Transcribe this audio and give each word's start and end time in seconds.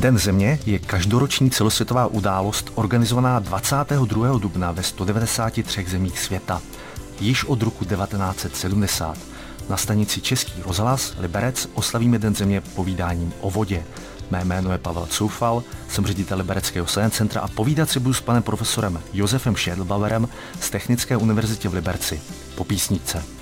Den 0.00 0.18
země 0.18 0.58
je 0.66 0.78
každoroční 0.78 1.50
celosvětová 1.50 2.06
událost 2.06 2.72
organizovaná 2.74 3.38
22. 3.38 4.38
dubna 4.38 4.72
ve 4.72 4.82
193 4.82 5.84
zemích 5.88 6.18
světa. 6.18 6.62
Již 7.20 7.44
od 7.44 7.62
roku 7.62 7.84
1970. 7.84 9.18
Na 9.68 9.76
stanici 9.76 10.20
Český 10.20 10.62
rozhlas 10.66 11.14
Liberec 11.18 11.68
oslavíme 11.74 12.18
Den 12.18 12.34
země 12.34 12.60
povídáním 12.60 13.32
o 13.40 13.50
vodě. 13.50 13.84
Mé 14.30 14.44
jméno 14.44 14.72
je 14.72 14.78
Pavel 14.78 15.06
Coufal, 15.06 15.62
jsem 15.88 16.06
ředitel 16.06 16.38
Libereckého 16.38 16.86
Science 16.86 17.16
Centra 17.16 17.40
a 17.40 17.48
povídat 17.48 17.90
si 17.90 18.00
budu 18.00 18.14
s 18.14 18.20
panem 18.20 18.42
profesorem 18.42 19.00
Josefem 19.12 19.54
Schädelbauerem 19.54 20.28
z 20.60 20.70
Technické 20.70 21.16
univerzity 21.16 21.68
v 21.68 21.74
Liberci. 21.74 22.20
Po 22.54 22.64
písničce. 22.64 23.39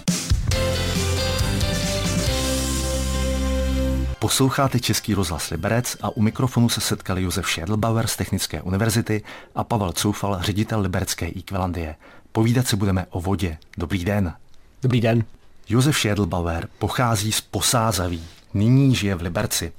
Posloucháte 4.29 4.81
Český 4.81 5.15
rozhlas 5.15 5.51
Liberec 5.51 5.97
a 6.03 6.11
u 6.11 6.23
mikrofonu 6.23 6.69
se 6.69 6.81
setkali 6.81 7.23
Josef 7.23 7.47
Schädelbauer 7.47 8.07
z 8.07 8.17
Technické 8.17 8.63
univerzity 8.63 9.23
a 9.55 9.65
Pavel 9.65 9.93
Coufal, 9.93 10.39
ředitel 10.43 10.81
Liberecké 10.81 11.31
Equalandie. 11.39 11.97
Povídat 12.33 12.69
si 12.69 12.77
budeme 12.77 13.07
o 13.11 13.21
vodě. 13.21 13.59
Dobrý 13.79 14.05
den. 14.05 14.35
Dobrý 14.83 15.01
den. 15.01 15.25
Josef 15.69 15.97
Schädelbauer 15.97 16.69
pochází 16.79 17.33
z 17.33 17.41
Posázaví. 17.41 18.25
Nyní 18.55 18.95
žije 18.95 19.15
v 19.15 19.23
Liberci. 19.23 19.73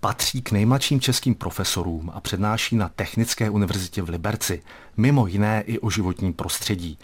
Patří 0.00 0.42
k 0.42 0.52
nejmladším 0.52 1.00
českým 1.00 1.34
profesorům 1.34 2.10
a 2.14 2.20
přednáší 2.20 2.76
na 2.76 2.88
Technické 2.88 3.50
univerzitě 3.50 4.02
v 4.02 4.08
Liberci, 4.08 4.62
mimo 4.96 5.26
jiné 5.26 5.62
i 5.66 5.78
o 5.78 5.90
životním 5.90 6.32
prostředí. 6.32 6.98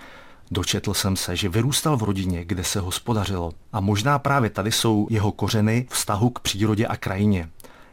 Dočetl 0.53 0.95
jsem 0.95 1.17
se, 1.17 1.37
že 1.37 1.49
vyrůstal 1.49 1.97
v 1.97 2.03
rodině, 2.03 2.45
kde 2.45 2.65
se 2.65 2.81
hospodařilo 2.81 3.53
a 3.73 3.81
možná 3.81 4.19
právě 4.19 4.51
tady 4.51 4.73
jsou 4.73 5.07
jeho 5.11 5.33
kořeny 5.33 5.87
vztahu 5.91 6.31
k 6.31 6.41
přírodě 6.41 6.87
a 6.87 6.97
krajině. 6.97 7.49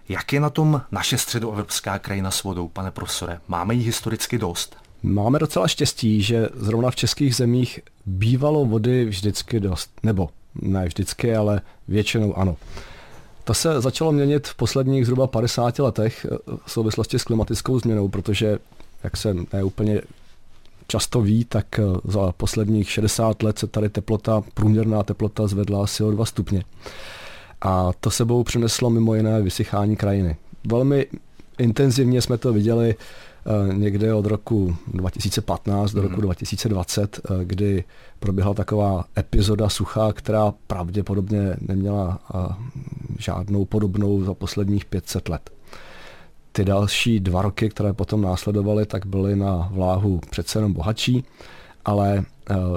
Jak 0.09 0.33
je 0.33 0.39
na 0.39 0.49
tom 0.49 0.81
naše 0.91 1.17
středoevropská 1.17 1.99
krajina 1.99 2.31
s 2.31 2.43
vodou, 2.43 2.67
pane 2.67 2.91
profesore? 2.91 3.39
Máme 3.47 3.73
ji 3.73 3.83
historicky 3.83 4.37
dost? 4.37 4.75
Máme 5.03 5.39
docela 5.39 5.67
štěstí, 5.67 6.21
že 6.21 6.49
zrovna 6.55 6.91
v 6.91 6.95
českých 6.95 7.35
zemích 7.35 7.79
bývalo 8.05 8.65
vody 8.65 9.05
vždycky 9.05 9.59
dost. 9.59 9.91
Nebo 10.03 10.29
ne 10.55 10.85
vždycky, 10.85 11.35
ale 11.35 11.61
většinou 11.87 12.37
ano. 12.37 12.57
To 13.43 13.53
se 13.53 13.81
začalo 13.81 14.11
měnit 14.11 14.47
v 14.47 14.55
posledních 14.55 15.05
zhruba 15.05 15.27
50 15.27 15.79
letech 15.79 16.25
v 16.65 16.71
souvislosti 16.71 17.19
s 17.19 17.23
klimatickou 17.23 17.79
změnou, 17.79 18.07
protože, 18.07 18.59
jak 19.03 19.17
se 19.17 19.35
neúplně 19.53 20.01
často 20.89 21.21
ví, 21.21 21.45
tak 21.45 21.79
za 22.03 22.31
posledních 22.31 22.91
60 22.91 23.43
let 23.43 23.59
se 23.59 23.67
tady 23.67 23.89
teplota, 23.89 24.43
průměrná 24.53 25.03
teplota 25.03 25.47
zvedla 25.47 25.83
asi 25.83 26.03
o 26.03 26.11
2 26.11 26.25
stupně. 26.25 26.63
A 27.61 27.91
to 27.99 28.11
sebou 28.11 28.43
přineslo 28.43 28.89
mimo 28.89 29.15
jiné 29.15 29.41
vysychání 29.41 29.95
krajiny. 29.95 30.35
Velmi 30.67 31.05
intenzivně 31.57 32.21
jsme 32.21 32.37
to 32.37 32.53
viděli 32.53 32.95
Eh, 33.45 33.73
někde 33.73 34.13
od 34.13 34.25
roku 34.25 34.75
2015 34.87 35.91
do 35.91 36.01
roku 36.01 36.15
mm. 36.15 36.21
2020, 36.21 37.19
eh, 37.19 37.45
kdy 37.45 37.83
proběhla 38.19 38.53
taková 38.53 39.05
epizoda 39.17 39.69
sucha, 39.69 40.13
která 40.13 40.53
pravděpodobně 40.67 41.55
neměla 41.61 42.19
eh, 42.35 42.37
žádnou 43.19 43.65
podobnou 43.65 44.23
za 44.23 44.33
posledních 44.33 44.85
500 44.85 45.29
let. 45.29 45.49
Ty 46.59 46.65
další 46.65 47.19
dva 47.19 47.41
roky, 47.41 47.69
které 47.69 47.93
potom 47.93 48.21
následovaly, 48.21 48.85
tak 48.85 49.05
byly 49.05 49.35
na 49.35 49.69
vláhu 49.71 50.19
přece 50.29 50.59
jenom 50.59 50.73
bohatší, 50.73 51.23
ale 51.85 52.23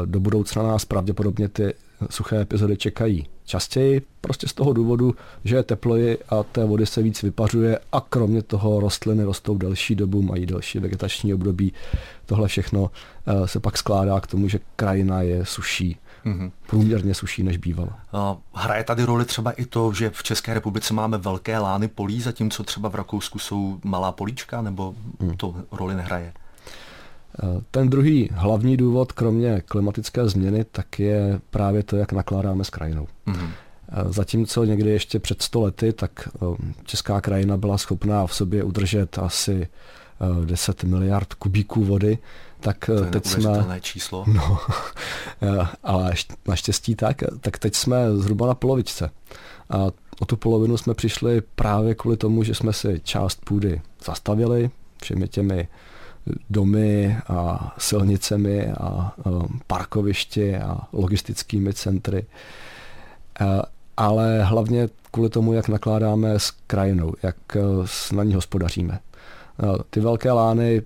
do 0.04 0.20
budoucna 0.20 0.62
nás 0.62 0.84
pravděpodobně 0.84 1.48
ty 1.48 1.74
suché 2.10 2.40
epizody 2.40 2.76
čekají 2.76 3.26
častěji, 3.44 4.02
prostě 4.20 4.48
z 4.48 4.52
toho 4.52 4.72
důvodu, 4.72 5.14
že 5.44 5.56
je 5.56 5.62
teploji 5.62 6.18
a 6.28 6.42
té 6.42 6.64
vody 6.64 6.86
se 6.86 7.02
víc 7.02 7.22
vypařuje 7.22 7.78
a 7.92 8.00
kromě 8.00 8.42
toho 8.42 8.80
rostliny 8.80 9.24
rostou 9.24 9.58
delší 9.58 9.94
dobu, 9.94 10.22
mají 10.22 10.46
delší 10.46 10.78
vegetační 10.78 11.34
období. 11.34 11.72
Tohle 12.26 12.48
všechno 12.48 12.90
eh, 13.26 13.48
se 13.48 13.60
pak 13.60 13.78
skládá 13.78 14.20
k 14.20 14.26
tomu, 14.26 14.48
že 14.48 14.60
krajina 14.76 15.22
je 15.22 15.46
suší. 15.46 15.96
Mm-hmm. 16.26 16.50
Průměrně 16.66 17.14
suší, 17.14 17.42
než 17.42 17.56
bývalo. 17.56 17.90
Hraje 18.54 18.84
tady 18.84 19.04
roli 19.04 19.24
třeba 19.24 19.50
i 19.50 19.64
to, 19.64 19.92
že 19.92 20.10
v 20.10 20.22
České 20.22 20.54
republice 20.54 20.94
máme 20.94 21.18
velké 21.18 21.58
lány 21.58 21.88
polí, 21.88 22.20
zatímco 22.20 22.62
třeba 22.62 22.88
v 22.88 22.94
Rakousku 22.94 23.38
jsou 23.38 23.78
malá 23.84 24.12
políčka, 24.12 24.62
nebo 24.62 24.94
mm. 25.20 25.36
to 25.36 25.54
roli 25.72 25.94
nehraje? 25.94 26.32
Ten 27.70 27.90
druhý 27.90 28.28
hlavní 28.32 28.76
důvod, 28.76 29.12
kromě 29.12 29.60
klimatické 29.60 30.28
změny, 30.28 30.64
tak 30.64 30.98
je 30.98 31.40
právě 31.50 31.82
to, 31.82 31.96
jak 31.96 32.12
nakládáme 32.12 32.64
s 32.64 32.70
krajinou. 32.70 33.08
Mm-hmm. 33.26 33.48
Zatímco 34.08 34.64
někdy 34.64 34.90
ještě 34.90 35.18
před 35.18 35.42
100 35.42 35.60
lety, 35.60 35.92
tak 35.92 36.28
eh, 36.34 36.72
česká 36.84 37.20
krajina 37.20 37.56
byla 37.56 37.78
schopná 37.78 38.26
v 38.26 38.34
sobě 38.34 38.64
udržet 38.64 39.18
asi 39.18 39.68
10 40.44 40.84
eh, 40.84 40.86
miliard 40.86 41.34
kubíků 41.34 41.84
vody, 41.84 42.18
tak 42.62 42.84
to 42.84 42.92
je 42.92 43.10
teď 43.10 43.26
jsme... 43.26 43.80
číslo. 43.80 44.24
No, 44.32 44.58
ale 45.82 46.12
naštěstí 46.48 46.94
tak, 46.94 47.22
tak 47.40 47.58
teď 47.58 47.74
jsme 47.74 48.16
zhruba 48.16 48.46
na 48.46 48.54
polovičce. 48.54 49.10
A 49.70 49.86
o 50.20 50.24
tu 50.26 50.36
polovinu 50.36 50.76
jsme 50.76 50.94
přišli 50.94 51.42
právě 51.54 51.94
kvůli 51.94 52.16
tomu, 52.16 52.42
že 52.42 52.54
jsme 52.54 52.72
si 52.72 53.00
část 53.04 53.44
půdy 53.44 53.80
zastavili 54.04 54.70
všemi 55.02 55.28
těmi 55.28 55.68
domy 56.50 57.16
a 57.28 57.74
silnicemi 57.78 58.72
a 58.72 59.12
parkovišti 59.66 60.56
a 60.56 60.78
logistickými 60.92 61.72
centry. 61.72 62.26
Ale 63.96 64.42
hlavně 64.42 64.88
kvůli 65.10 65.30
tomu, 65.30 65.52
jak 65.52 65.68
nakládáme 65.68 66.38
s 66.38 66.50
krajinou, 66.50 67.14
jak 67.22 67.36
na 68.12 68.24
ní 68.24 68.34
hospodaříme. 68.34 68.98
Ty 69.90 70.00
velké 70.00 70.32
lány 70.32 70.82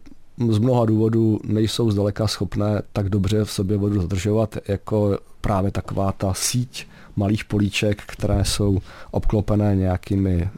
z 0.48 0.58
mnoha 0.58 0.84
důvodů 0.84 1.40
nejsou 1.44 1.90
zdaleka 1.90 2.26
schopné 2.26 2.82
tak 2.92 3.08
dobře 3.08 3.44
v 3.44 3.50
sobě 3.50 3.76
vodu 3.76 4.02
zadržovat, 4.02 4.56
jako 4.68 5.18
právě 5.40 5.70
taková 5.70 6.12
ta 6.12 6.34
síť 6.34 6.86
malých 7.16 7.44
políček, 7.44 8.02
které 8.06 8.44
jsou 8.44 8.78
obklopené 9.10 9.76
nějakými 9.76 10.50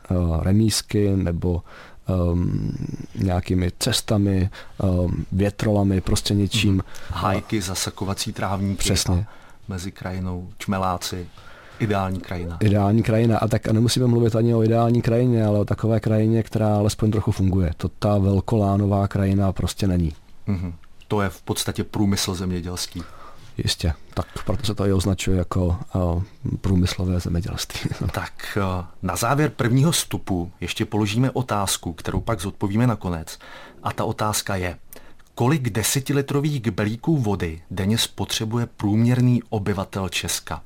remísky 0.42 1.16
nebo 1.16 1.62
um, 2.32 2.76
nějakými 3.14 3.72
cestami, 3.78 4.50
um, 4.82 5.26
větrolami, 5.32 6.00
prostě 6.00 6.34
něčím. 6.34 6.82
Hajky, 7.10 7.60
zasakovací 7.60 8.32
trávníky. 8.32 8.78
Přesně. 8.78 9.26
Mezi 9.68 9.92
krajinou, 9.92 10.48
čmeláci. 10.58 11.26
Ideální 11.78 12.20
krajina. 12.20 12.56
Ideální 12.60 13.02
krajina. 13.02 13.38
A 13.38 13.48
tak 13.48 13.68
a 13.68 13.72
nemusíme 13.72 14.06
mluvit 14.06 14.36
ani 14.36 14.54
o 14.54 14.62
ideální 14.62 15.02
krajině, 15.02 15.44
ale 15.44 15.58
o 15.58 15.64
takové 15.64 16.00
krajině, 16.00 16.42
která 16.42 16.76
alespoň 16.76 17.10
trochu 17.10 17.32
funguje. 17.32 17.70
To 17.76 17.88
ta 17.88 18.18
velkolánová 18.18 19.08
krajina 19.08 19.52
prostě 19.52 19.86
není. 19.86 20.12
Mm-hmm. 20.48 20.72
To 21.08 21.22
je 21.22 21.28
v 21.28 21.42
podstatě 21.42 21.84
průmysl 21.84 22.34
zemědělský. 22.34 23.02
Jistě, 23.58 23.92
tak 24.14 24.26
proto 24.44 24.66
se 24.66 24.74
to 24.74 24.86
i 24.86 24.92
označuje 24.92 25.38
jako 25.38 25.76
uh, 25.94 26.22
průmyslové 26.60 27.20
zemědělství. 27.20 27.90
tak 28.12 28.32
uh, 28.56 28.84
na 29.02 29.16
závěr 29.16 29.50
prvního 29.50 29.92
stupu 29.92 30.52
ještě 30.60 30.84
položíme 30.84 31.30
otázku, 31.30 31.92
kterou 31.92 32.20
pak 32.20 32.40
zodpovíme 32.40 32.86
nakonec. 32.86 33.38
A 33.82 33.92
ta 33.92 34.04
otázka 34.04 34.56
je, 34.56 34.76
kolik 35.34 35.70
desetilitrových 35.70 36.60
gbelíků 36.60 37.18
vody 37.18 37.62
denně 37.70 37.98
spotřebuje 37.98 38.66
průměrný 38.66 39.42
obyvatel 39.48 40.08
Česka? 40.08 40.62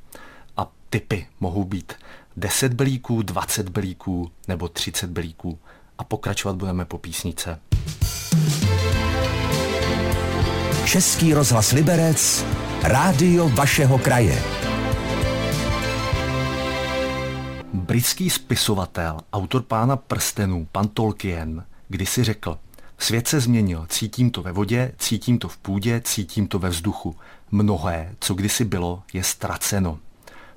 Typy 0.92 1.26
mohou 1.40 1.64
být 1.64 1.92
10 2.36 2.74
belíků, 2.74 3.22
20 3.22 3.68
belíků 3.68 4.30
nebo 4.48 4.68
30 4.68 5.10
belíků. 5.10 5.58
A 5.98 6.04
pokračovat 6.04 6.56
budeme 6.56 6.84
po 6.84 6.98
písnice. 6.98 7.60
Český 10.86 11.34
rozhlas 11.34 11.72
Liberec 11.72 12.44
Rádio 12.82 13.48
vašeho 13.48 13.98
kraje. 13.98 14.42
Britský 17.72 18.30
spisovatel, 18.30 19.18
autor 19.32 19.62
pána 19.62 19.96
prstenů, 19.96 20.68
pan 20.72 20.88
Tolkien, 20.88 21.64
kdysi 21.88 22.24
řekl, 22.24 22.58
svět 22.98 23.28
se 23.28 23.40
změnil, 23.40 23.86
cítím 23.88 24.30
to 24.30 24.42
ve 24.42 24.52
vodě, 24.52 24.92
cítím 24.98 25.38
to 25.38 25.48
v 25.48 25.56
půdě, 25.56 26.00
cítím 26.04 26.46
to 26.46 26.58
ve 26.58 26.68
vzduchu. 26.68 27.16
Mnohé, 27.50 28.14
co 28.20 28.34
kdysi 28.34 28.64
bylo, 28.64 29.02
je 29.12 29.24
ztraceno. 29.24 29.98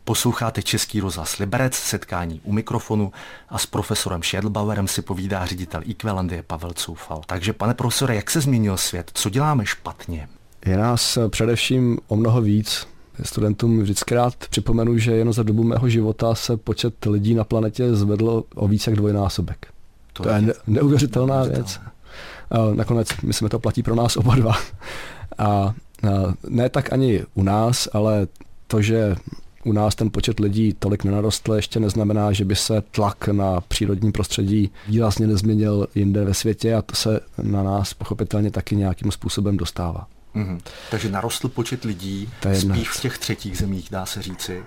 Posloucháte 0.07 0.61
Český 0.61 0.99
rozhlas 0.99 1.37
Liberec, 1.37 1.75
setkání 1.75 2.41
u 2.43 2.51
mikrofonu 2.51 3.11
a 3.49 3.57
s 3.57 3.65
profesorem 3.65 4.21
Schädelbauerem 4.21 4.87
si 4.87 5.01
povídá 5.01 5.45
ředitel 5.45 5.81
Equalandie 5.89 6.43
Pavel 6.43 6.73
Coufal. 6.73 7.21
Takže 7.25 7.53
pane 7.53 7.73
profesore, 7.73 8.15
jak 8.15 8.31
se 8.31 8.41
změnil 8.41 8.77
svět? 8.77 9.11
Co 9.13 9.29
děláme 9.29 9.65
špatně? 9.65 10.27
Je 10.65 10.77
nás 10.77 11.17
především 11.29 11.99
o 12.07 12.15
mnoho 12.15 12.41
víc. 12.41 12.87
Studentům 13.23 13.81
vždycky 13.81 14.15
rád 14.15 14.35
připomenu, 14.49 14.97
že 14.97 15.11
jen 15.11 15.33
za 15.33 15.43
dobu 15.43 15.63
mého 15.63 15.89
života 15.89 16.35
se 16.35 16.57
počet 16.57 17.05
lidí 17.05 17.33
na 17.33 17.43
planetě 17.43 17.95
zvedl 17.95 18.43
o 18.55 18.67
víc 18.67 18.87
jak 18.87 18.95
dvojnásobek. 18.95 19.67
To, 20.13 20.23
to 20.23 20.29
je, 20.29 20.43
je 20.47 20.53
neuvěřitelná 20.67 21.43
věc. 21.43 21.79
A 22.51 22.57
nakonec, 22.73 23.07
myslím, 23.23 23.49
to 23.49 23.59
platí 23.59 23.83
pro 23.83 23.95
nás 23.95 24.17
oba 24.17 24.35
dva. 24.35 24.53
A, 25.37 25.45
a 25.47 25.73
ne 26.49 26.69
tak 26.69 26.93
ani 26.93 27.23
u 27.33 27.43
nás, 27.43 27.87
ale 27.93 28.27
to, 28.67 28.81
že 28.81 29.15
u 29.65 29.73
nás 29.73 29.95
ten 29.95 30.09
počet 30.11 30.39
lidí 30.39 30.75
tolik 30.79 31.03
nenarostl, 31.03 31.53
ještě 31.53 31.79
neznamená, 31.79 32.31
že 32.31 32.45
by 32.45 32.55
se 32.55 32.83
tlak 32.91 33.27
na 33.27 33.61
přírodní 33.61 34.11
prostředí 34.11 34.71
výrazně 34.87 35.27
nezměnil 35.27 35.87
jinde 35.95 36.25
ve 36.25 36.33
světě 36.33 36.75
a 36.75 36.81
to 36.81 36.95
se 36.95 37.19
na 37.41 37.63
nás 37.63 37.93
pochopitelně 37.93 38.51
taky 38.51 38.75
nějakým 38.75 39.11
způsobem 39.11 39.57
dostává. 39.57 40.07
Mm-hmm. 40.35 40.59
Takže 40.91 41.09
narostl 41.09 41.47
počet 41.47 41.83
lidí, 41.83 42.29
spíš 42.53 42.89
v 42.89 43.01
těch 43.01 43.17
třetích 43.17 43.57
zemích, 43.57 43.87
dá 43.91 44.05
se 44.05 44.21
říci. 44.21 44.63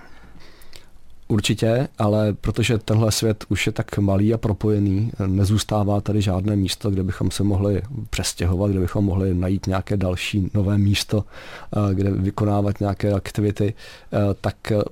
Určitě, 1.31 1.89
ale 1.99 2.33
protože 2.33 2.79
tenhle 2.79 3.13
svět 3.13 3.45
už 3.49 3.67
je 3.67 3.73
tak 3.73 3.99
malý 3.99 4.35
a 4.35 4.39
propojený, 4.39 5.13
nezůstává 5.27 6.01
tady 6.01 6.23
žádné 6.23 6.57
místo, 6.57 6.91
kde 6.91 7.03
bychom 7.03 7.31
se 7.31 7.45
mohli 7.45 7.83
přestěhovat, 8.11 8.71
kde 8.71 8.81
bychom 8.81 9.05
mohli 9.05 9.35
najít 9.35 9.67
nějaké 9.67 9.97
další 9.97 10.51
nové 10.55 10.79
místo, 10.79 11.25
eh, 11.73 11.95
kde 11.95 12.11
vykonávat 12.11 12.81
nějaké 12.81 13.13
aktivity, 13.13 13.75
eh, 14.13 14.19
tak 14.41 14.73
eh, 14.73 14.83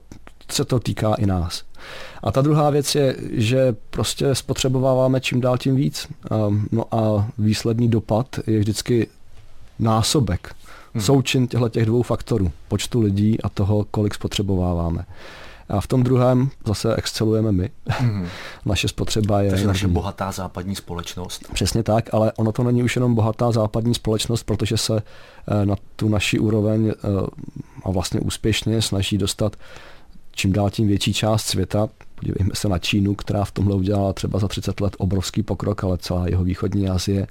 se 0.50 0.64
to 0.64 0.80
týká 0.80 1.14
i 1.14 1.26
nás. 1.26 1.62
A 2.22 2.32
ta 2.32 2.42
druhá 2.42 2.70
věc 2.70 2.94
je, 2.94 3.16
že 3.32 3.76
prostě 3.90 4.34
spotřebováváme 4.34 5.20
čím 5.20 5.40
dál 5.40 5.58
tím 5.58 5.76
víc. 5.76 6.06
No 6.72 6.94
a 6.94 7.28
výsledný 7.38 7.88
dopad 7.88 8.40
je 8.46 8.58
vždycky 8.58 9.08
násobek, 9.78 10.54
hmm. 10.94 11.02
součin 11.02 11.46
těchto 11.46 11.68
těch 11.68 11.86
dvou 11.86 12.02
faktorů, 12.02 12.52
počtu 12.68 13.00
lidí 13.00 13.40
a 13.40 13.48
toho, 13.48 13.86
kolik 13.90 14.14
spotřebováváme. 14.14 15.04
A 15.68 15.80
v 15.80 15.86
tom 15.86 16.02
druhém 16.02 16.50
zase 16.66 16.96
excelujeme 16.96 17.52
my. 17.52 17.70
Mm. 18.00 18.26
naše 18.64 18.88
spotřeba 18.88 19.42
je... 19.42 19.50
Takže 19.50 19.66
naše 19.66 19.88
bohatá 19.88 20.32
západní 20.32 20.74
společnost. 20.74 21.42
Přesně 21.52 21.82
tak, 21.82 22.14
ale 22.14 22.32
ono 22.32 22.52
to 22.52 22.62
není 22.62 22.82
už 22.82 22.96
jenom 22.96 23.14
bohatá 23.14 23.52
západní 23.52 23.94
společnost, 23.94 24.42
protože 24.42 24.76
se 24.76 25.02
eh, 25.02 25.66
na 25.66 25.76
tu 25.96 26.08
naši 26.08 26.38
úroveň 26.38 26.88
eh, 26.88 26.92
a 27.84 27.90
vlastně 27.90 28.20
úspěšně 28.20 28.82
snaží 28.82 29.18
dostat 29.18 29.56
čím 30.36 30.52
dál 30.52 30.70
tím 30.70 30.88
větší 30.88 31.12
část 31.12 31.46
světa. 31.46 31.88
Podívejme 32.20 32.50
se 32.54 32.68
na 32.68 32.78
Čínu, 32.78 33.14
která 33.14 33.44
v 33.44 33.52
tomhle 33.52 33.74
udělala 33.74 34.12
třeba 34.12 34.38
za 34.38 34.48
30 34.48 34.80
let 34.80 34.96
obrovský 34.98 35.42
pokrok, 35.42 35.84
ale 35.84 35.98
celá 35.98 36.28
jeho 36.28 36.44
východní 36.44 36.88
Asie 36.88 37.26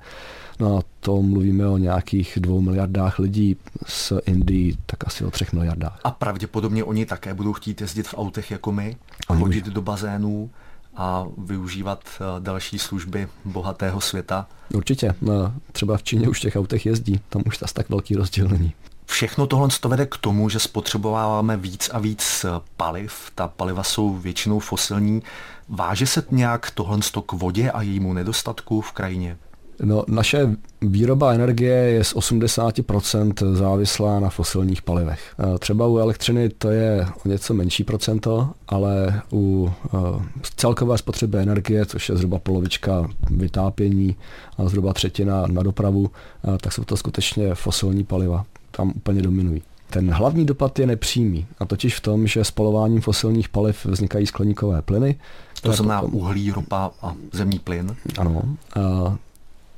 No 0.60 0.78
a 0.78 0.82
to 1.00 1.22
mluvíme 1.22 1.68
o 1.68 1.78
nějakých 1.78 2.38
dvou 2.42 2.62
miliardách 2.62 3.20
lidí 3.20 3.58
s 3.86 4.20
Indií, 4.26 4.78
tak 4.86 5.08
asi 5.08 5.26
o 5.26 5.32
třech 5.32 5.54
miliardách. 5.54 6.00
A 6.04 6.12
pravděpodobně 6.12 6.84
oni 6.84 7.06
také 7.06 7.34
budou 7.34 7.54
chtít 7.54 7.82
jezdit 7.82 8.08
v 8.08 8.16
autech 8.18 8.52
jako 8.52 8.72
my, 8.72 8.98
a 9.28 9.36
chodit 9.36 9.66
do 9.66 9.82
bazénů 9.82 10.50
a 10.96 11.26
využívat 11.38 12.04
eh, 12.20 12.24
další 12.40 12.80
služby 12.80 13.28
bohatého 13.46 14.02
světa. 14.02 14.48
Určitě. 14.74 15.16
No, 15.22 15.54
třeba 15.72 15.98
v 15.98 16.04
Číně 16.04 16.30
už 16.30 16.40
v 16.40 16.42
těch 16.42 16.56
autech 16.56 16.86
jezdí. 16.86 17.20
Tam 17.30 17.42
už 17.46 17.58
tas 17.58 17.74
tak 17.74 17.90
velký 17.90 18.16
rozdíl 18.16 18.48
není. 18.48 18.74
Všechno 19.06 19.48
tohle 19.48 19.70
to 19.82 19.90
vede 19.90 20.06
k 20.06 20.18
tomu, 20.18 20.50
že 20.50 20.60
spotřebováváme 20.60 21.58
víc 21.58 21.90
a 21.94 22.00
víc 22.00 22.46
eh, 22.46 22.62
paliv. 22.78 23.32
Ta 23.36 23.48
paliva 23.48 23.84
jsou 23.84 24.14
většinou 24.14 24.60
fosilní. 24.60 25.24
Váže 25.70 26.08
se 26.08 26.24
nějak 26.32 26.72
tohle 26.72 27.00
k 27.26 27.32
vodě 27.32 27.72
a 27.72 27.82
jejímu 27.82 28.14
nedostatku 28.14 28.82
v 28.82 28.92
krajině? 28.92 29.38
No, 29.84 30.04
naše 30.08 30.50
výroba 30.82 31.34
energie 31.34 31.76
je 31.76 32.04
z 32.04 32.16
80% 32.16 33.56
závislá 33.56 34.20
na 34.20 34.30
fosilních 34.30 34.82
palivech. 34.82 35.36
Třeba 35.60 35.88
u 35.88 35.98
elektřiny 35.98 36.50
to 36.50 36.70
je 36.70 37.08
o 37.26 37.30
něco 37.30 37.54
menší 37.54 37.84
procento, 37.84 38.50
ale 38.68 39.22
u 39.34 39.72
celkové 40.56 40.98
spotřeby 40.98 41.38
energie, 41.38 41.86
což 41.86 42.10
je 42.10 42.16
zhruba 42.16 42.40
polovička 42.40 43.08
vytápění 43.32 44.16
a 44.58 44.70
zhruba 44.70 44.94
třetina 44.94 45.48
na 45.48 45.64
dopravu, 45.64 46.12
tak 46.62 46.74
jsou 46.74 46.84
to 46.84 46.98
skutečně 46.98 47.56
fosilní 47.56 48.04
paliva. 48.04 48.46
Tam 48.78 48.94
úplně 48.96 49.22
dominují. 49.22 49.62
Ten 49.90 50.12
hlavní 50.12 50.46
dopad 50.46 50.80
je 50.80 50.88
nepřímý, 50.88 51.48
a 51.60 51.66
totiž 51.66 51.96
v 51.96 52.02
tom, 52.02 52.28
že 52.28 52.44
spalováním 52.44 53.02
fosilních 53.02 53.50
paliv 53.50 53.86
vznikají 53.86 54.28
skleníkové 54.28 54.82
plyny. 54.82 55.16
To 55.62 55.74
znamená 55.74 56.02
potom... 56.02 56.20
uhlí, 56.20 56.52
ropa 56.52 56.92
a 57.02 57.16
zemní 57.32 57.60
plyn. 57.60 57.96
Ano 58.18 58.42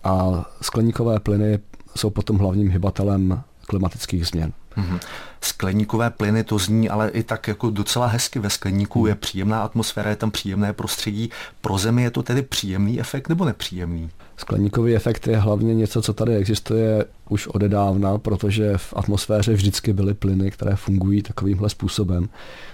a 0.03 0.45
skleníkové 0.61 1.19
plyny 1.19 1.59
jsou 1.95 2.09
potom 2.09 2.37
hlavním 2.37 2.69
hybatelem 2.69 3.41
klimatických 3.67 4.27
změn. 4.27 4.53
Mm-hmm. 4.77 4.99
Skleníkové 5.41 6.09
plyny 6.09 6.43
to 6.43 6.57
zní 6.57 6.89
ale 6.89 7.09
i 7.09 7.23
tak 7.23 7.47
jako 7.47 7.69
docela 7.69 8.07
hezky. 8.07 8.39
Ve 8.39 8.49
skleníku 8.49 9.05
je 9.05 9.15
příjemná 9.15 9.61
atmosféra, 9.61 10.09
je 10.09 10.15
tam 10.15 10.31
příjemné 10.31 10.73
prostředí. 10.73 11.29
Pro 11.61 11.77
Zemi 11.77 12.03
je 12.03 12.11
to 12.11 12.23
tedy 12.23 12.41
příjemný 12.41 12.99
efekt 12.99 13.29
nebo 13.29 13.45
nepříjemný? 13.45 14.09
Skleníkový 14.37 14.95
efekt 14.95 15.27
je 15.27 15.37
hlavně 15.37 15.75
něco, 15.75 16.01
co 16.01 16.13
tady 16.13 16.35
existuje 16.35 17.05
už 17.29 17.47
odedávna, 17.47 18.17
protože 18.17 18.77
v 18.77 18.93
atmosféře 18.95 19.53
vždycky 19.53 19.93
byly 19.93 20.13
plyny, 20.13 20.51
které 20.51 20.75
fungují 20.75 21.21
takovýmhle 21.21 21.69
způsobem. 21.69 22.29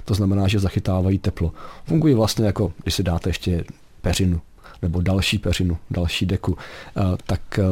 To 0.06 0.14
znamená, 0.14 0.48
že 0.48 0.60
zachytávají 0.60 1.20
teplo. 1.20 1.52
Fungují 1.86 2.14
vlastně 2.14 2.46
jako, 2.46 2.74
když 2.84 2.96
si 2.96 3.04
dáte 3.04 3.30
ještě 3.30 3.64
peřinu 4.02 4.42
nebo 4.84 5.02
další 5.02 5.38
peřinu, 5.38 5.78
další 5.92 6.26
deku, 6.26 6.58
eh, 6.98 7.02
tak 7.26 7.60
eh, 7.60 7.64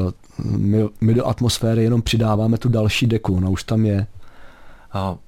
my, 0.43 0.89
my 1.01 1.13
do 1.13 1.27
atmosféry 1.27 1.83
jenom 1.83 2.01
přidáváme 2.01 2.57
tu 2.57 2.69
další 2.69 3.07
deku, 3.07 3.35
ona 3.35 3.49
už 3.49 3.63
tam 3.63 3.85
je. 3.85 4.07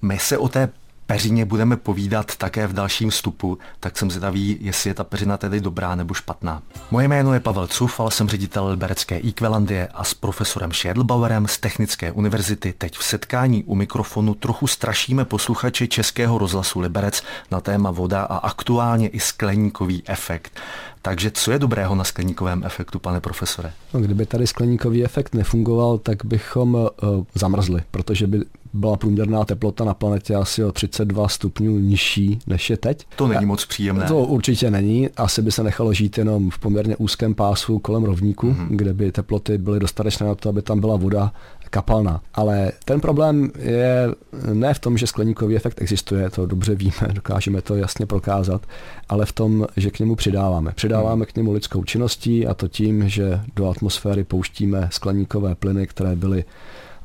My 0.02 0.20
se 0.20 0.38
o 0.38 0.50
té 0.50 0.70
peřině 1.06 1.46
budeme 1.46 1.78
povídat 1.78 2.36
také 2.36 2.68
v 2.68 2.74
dalším 2.74 3.10
vstupu, 3.10 3.58
tak 3.80 3.98
jsem 3.98 4.12
zvědavý, 4.12 4.58
jestli 4.62 4.90
je 4.90 4.94
ta 4.94 5.04
peřina 5.04 5.38
tedy 5.38 5.62
dobrá 5.62 5.96
nebo 5.96 6.14
špatná. 6.14 6.62
Moje 6.92 7.08
jméno 7.08 7.34
je 7.34 7.40
Pavel 7.40 7.68
Cufal, 7.68 8.12
jsem 8.12 8.30
ředitel 8.30 8.68
Liberecké 8.68 9.22
Equalandie 9.28 9.88
a 9.88 10.04
s 10.04 10.14
profesorem 10.14 10.72
Schädelbauerem 10.72 11.48
z 11.48 11.58
Technické 11.58 12.12
univerzity 12.12 12.74
teď 12.78 12.98
v 12.98 13.04
setkání 13.04 13.64
u 13.64 13.76
mikrofonu 13.76 14.34
trochu 14.34 14.68
strašíme 14.68 15.26
posluchače 15.26 15.88
Českého 15.88 16.38
rozhlasu 16.38 16.80
Liberec 16.80 17.24
na 17.52 17.62
téma 17.62 17.92
voda 17.92 18.24
a 18.24 18.38
aktuálně 18.38 19.08
i 19.08 19.20
skleníkový 19.20 20.04
efekt. 20.06 20.60
Takže 21.06 21.32
co 21.32 21.52
je 21.52 21.60
dobrého 21.60 21.96
na 21.96 22.04
skleníkovém 22.04 22.64
efektu, 22.66 23.00
pane 23.00 23.20
profesore? 23.20 23.74
No, 23.94 24.00
kdyby 24.00 24.26
tady 24.26 24.48
skleníkový 24.48 25.04
efekt 25.04 25.36
nefungoval, 25.36 25.98
tak 25.98 26.26
bychom 26.26 26.74
uh, 26.74 26.90
zamrzli, 27.36 27.82
protože 27.92 28.28
by 28.28 28.42
byla 28.74 28.98
průměrná 28.98 29.46
teplota 29.46 29.86
na 29.86 29.94
planetě 29.94 30.36
asi 30.36 30.64
o 30.64 30.72
32 30.72 31.30
stupňů 31.30 31.80
nižší, 31.80 32.40
než 32.48 32.70
je 32.70 32.78
teď. 32.78 33.08
To 33.16 33.28
není 33.28 33.46
moc 33.46 33.66
příjemné. 33.66 34.06
To 34.06 34.18
určitě 34.18 34.72
není. 34.72 35.10
Asi 35.10 35.42
by 35.42 35.52
se 35.52 35.64
nechalo 35.64 35.94
žít 35.94 36.18
jenom 36.18 36.50
v 36.50 36.60
poměrně 36.60 36.96
úzkém 36.96 37.36
pásu 37.36 37.80
kolem 37.80 38.04
rovníku, 38.04 38.52
mm-hmm. 38.52 38.68
kde 38.70 38.94
by 38.94 39.12
teploty 39.12 39.58
byly 39.58 39.80
dostatečné 39.80 40.28
na 40.28 40.36
to, 40.36 40.50
aby 40.50 40.62
tam 40.62 40.80
byla 40.80 40.96
voda 40.96 41.32
kapalná. 41.74 42.22
Ale 42.34 42.72
ten 42.86 43.02
problém 43.02 43.52
je 43.60 44.08
ne 44.54 44.74
v 44.74 44.80
tom, 44.80 44.98
že 44.98 45.08
skleníkový 45.08 45.56
efekt 45.56 45.82
existuje, 45.82 46.30
to 46.30 46.46
dobře 46.46 46.76
víme, 46.76 47.08
dokážeme 47.14 47.62
to 47.62 47.76
jasně 47.76 48.06
prokázat, 48.06 48.62
ale 49.10 49.26
v 49.26 49.32
tom, 49.32 49.68
že 49.78 49.92
k 49.92 50.00
němu 50.00 50.16
přidáváme. 50.16 50.72
Přidáváme 50.72 51.26
k 51.26 51.36
němu 51.36 51.54
lidskou 51.54 51.84
činností 51.84 52.48
a 52.48 52.54
to 52.54 52.68
tím, 52.68 53.10
že 53.10 53.40
do 53.56 53.70
atmosféry 53.70 54.24
pouštíme 54.24 54.90
skleníkové 54.92 55.56
plyny, 55.56 55.88
které 55.88 56.16
byly 56.16 56.46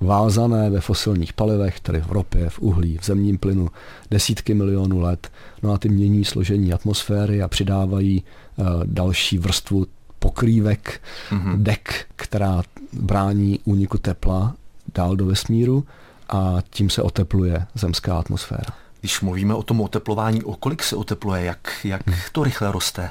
vázané 0.01 0.71
ve 0.71 0.81
fosilních 0.81 1.33
palivech, 1.33 1.81
tedy 1.81 2.01
v 2.01 2.13
ropě, 2.13 2.51
v 2.51 2.59
uhlí, 2.59 2.99
v 2.99 3.05
zemním 3.05 3.39
plynu, 3.39 3.69
desítky 4.11 4.55
milionů 4.55 5.01
let. 5.01 5.31
No 5.63 5.73
a 5.73 5.79
ty 5.79 5.89
mění 5.89 6.25
složení 6.25 6.73
atmosféry 6.73 7.43
a 7.43 7.49
přidávají 7.49 8.23
uh, 8.57 8.67
další 8.85 9.39
vrstvu 9.39 9.87
pokrývek, 10.29 11.01
mm-hmm. 11.31 11.57
dek, 11.57 12.07
která 12.17 12.63
brání 12.93 13.61
úniku 13.65 13.99
tepla 13.99 14.55
dál 14.95 15.17
do 15.17 15.27
vesmíru 15.27 15.85
a 16.29 16.57
tím 16.71 16.91
se 16.91 17.03
otepluje 17.03 17.67
zemská 17.75 18.19
atmosféra. 18.19 18.75
Když 19.01 19.21
mluvíme 19.21 19.55
o 19.55 19.63
tom 19.63 19.81
oteplování, 19.81 20.43
o 20.43 20.55
kolik 20.55 20.83
se 20.83 20.97
otepluje, 20.97 21.45
jak, 21.45 21.73
jak 21.85 22.07
hmm. 22.07 22.17
to 22.33 22.45
rychle 22.45 22.73
roste? 22.73 23.11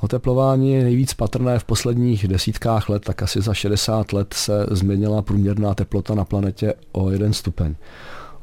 Oteplování 0.00 0.72
je 0.72 0.84
nejvíc 0.84 1.14
patrné 1.14 1.58
v 1.58 1.64
posledních 1.64 2.28
desítkách 2.28 2.88
let, 2.88 3.04
tak 3.04 3.22
asi 3.22 3.40
za 3.40 3.54
60 3.54 4.12
let 4.12 4.34
se 4.34 4.66
změnila 4.70 5.22
průměrná 5.22 5.74
teplota 5.74 6.14
na 6.14 6.24
planetě 6.24 6.74
o 6.92 7.10
jeden 7.10 7.32
stupeň. 7.32 7.74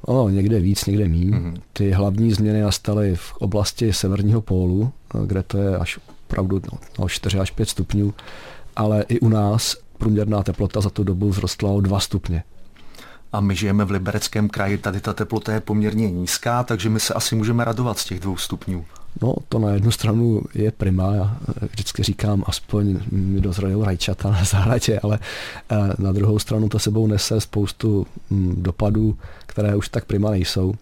O, 0.02 0.30
někde 0.30 0.60
víc, 0.60 0.86
někde 0.86 1.08
méně. 1.08 1.32
Mm-hmm. 1.32 1.62
Ty 1.74 1.92
hlavní 1.92 2.32
změny 2.32 2.62
nastaly 2.62 3.16
v 3.16 3.34
oblasti 3.38 3.94
severního 3.94 4.42
pólu, 4.42 4.92
kde 5.26 5.44
to 5.44 5.58
je 5.58 5.78
až 5.78 6.00
opravdu 6.30 6.62
no, 7.00 7.10
4 7.10 7.40
až 7.40 7.52
5 7.52 7.70
stupňů, 7.70 8.14
ale 8.76 9.06
i 9.08 9.20
u 9.20 9.30
nás 9.30 9.76
průměrná 9.98 10.44
teplota 10.44 10.82
za 10.82 10.90
tu 10.90 11.04
dobu 11.04 11.32
vzrostla 11.32 11.70
o 11.70 11.82
2 11.82 12.00
stupně. 12.00 12.44
A 13.32 13.42
my 13.42 13.56
žijeme 13.56 13.86
v 13.86 13.92
Libereckém 13.92 14.50
kraji, 14.50 14.78
tady 14.78 15.00
ta 15.00 15.14
teplota 15.14 15.54
je 15.54 15.60
poměrně 15.60 16.12
nízká, 16.12 16.64
takže 16.64 16.90
my 16.90 17.00
se 17.00 17.14
asi 17.14 17.36
můžeme 17.36 17.66
radovat 17.66 18.00
z 18.00 18.06
těch 18.06 18.20
dvou 18.20 18.38
stupňů. 18.38 18.86
No, 19.22 19.34
to 19.50 19.60
na 19.60 19.70
jednu 19.70 19.92
stranu 19.92 20.42
je 20.54 20.72
prima, 20.72 21.16
já 21.16 21.38
vždycky 21.72 22.04
říkám, 22.04 22.44
aspoň 22.48 23.00
mi 23.12 23.42
dozrajou 23.42 23.84
rajčata 23.84 24.32
na 24.32 24.44
zahradě, 24.44 25.00
ale 25.00 25.20
eh, 25.72 25.76
na 25.98 26.12
druhou 26.12 26.40
stranu 26.40 26.70
to 26.70 26.80
sebou 26.80 27.08
nese 27.08 27.42
spoustu 27.42 28.08
hm, 28.32 28.56
dopadů, 28.58 29.18
které 29.50 29.76
už 29.76 29.90
tak 29.90 30.06
prima 30.06 30.32
nejsou. 30.32 30.74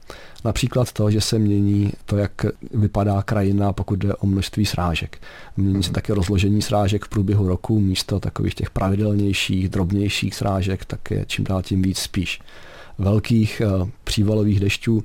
Například 0.45 0.91
to, 0.91 1.11
že 1.11 1.21
se 1.21 1.39
mění 1.39 1.91
to, 2.05 2.17
jak 2.17 2.31
vypadá 2.73 3.21
krajina, 3.21 3.73
pokud 3.73 3.99
jde 3.99 4.15
o 4.15 4.27
množství 4.27 4.65
srážek. 4.65 5.17
Mění 5.57 5.83
se 5.83 5.91
také 5.91 6.13
rozložení 6.13 6.61
srážek 6.61 7.05
v 7.05 7.09
průběhu 7.09 7.47
roku, 7.47 7.79
místo 7.79 8.19
takových 8.19 8.55
těch 8.55 8.69
pravidelnějších, 8.69 9.69
drobnějších 9.69 10.35
srážek, 10.35 10.85
tak 10.85 11.11
je 11.11 11.25
čím 11.27 11.45
dál 11.45 11.61
tím 11.61 11.81
víc 11.81 11.99
spíš 11.99 12.41
velkých 12.97 13.61
přívalových 14.03 14.59
dešťů. 14.59 15.03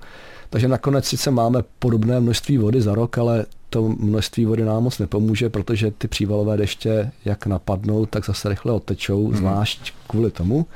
Takže 0.51 0.69
nakonec 0.69 1.07
sice 1.07 1.31
máme 1.31 1.63
podobné 1.79 2.21
množství 2.21 2.59
vody 2.59 2.83
za 2.83 2.95
rok, 2.95 3.19
ale 3.19 3.47
to 3.71 3.89
množství 3.89 4.45
vody 4.45 4.65
nám 4.65 4.83
moc 4.83 4.99
nepomůže, 4.99 5.49
protože 5.49 5.91
ty 5.91 6.09
přívalové 6.09 6.57
deště, 6.57 7.11
jak 7.25 7.47
napadnou, 7.47 8.07
tak 8.07 8.27
zase 8.27 8.49
rychle 8.49 8.73
odtečou, 8.73 9.29
mm. 9.29 9.37
zvlášť 9.37 9.93
kvůli 10.07 10.31
tomu, 10.31 10.67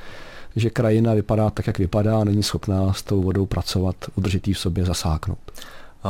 že 0.59 0.69
krajina 0.69 1.13
vypadá 1.13 1.49
tak, 1.49 1.67
jak 1.67 1.77
vypadá 1.77 2.21
a 2.21 2.23
není 2.23 2.43
schopná 2.43 2.93
s 2.93 3.03
tou 3.03 3.21
vodou 3.21 3.45
pracovat, 3.45 3.95
udržet 4.15 4.47
ji 4.47 4.53
v 4.53 4.59
sobě, 4.59 4.85
zasáknout. 4.85 5.39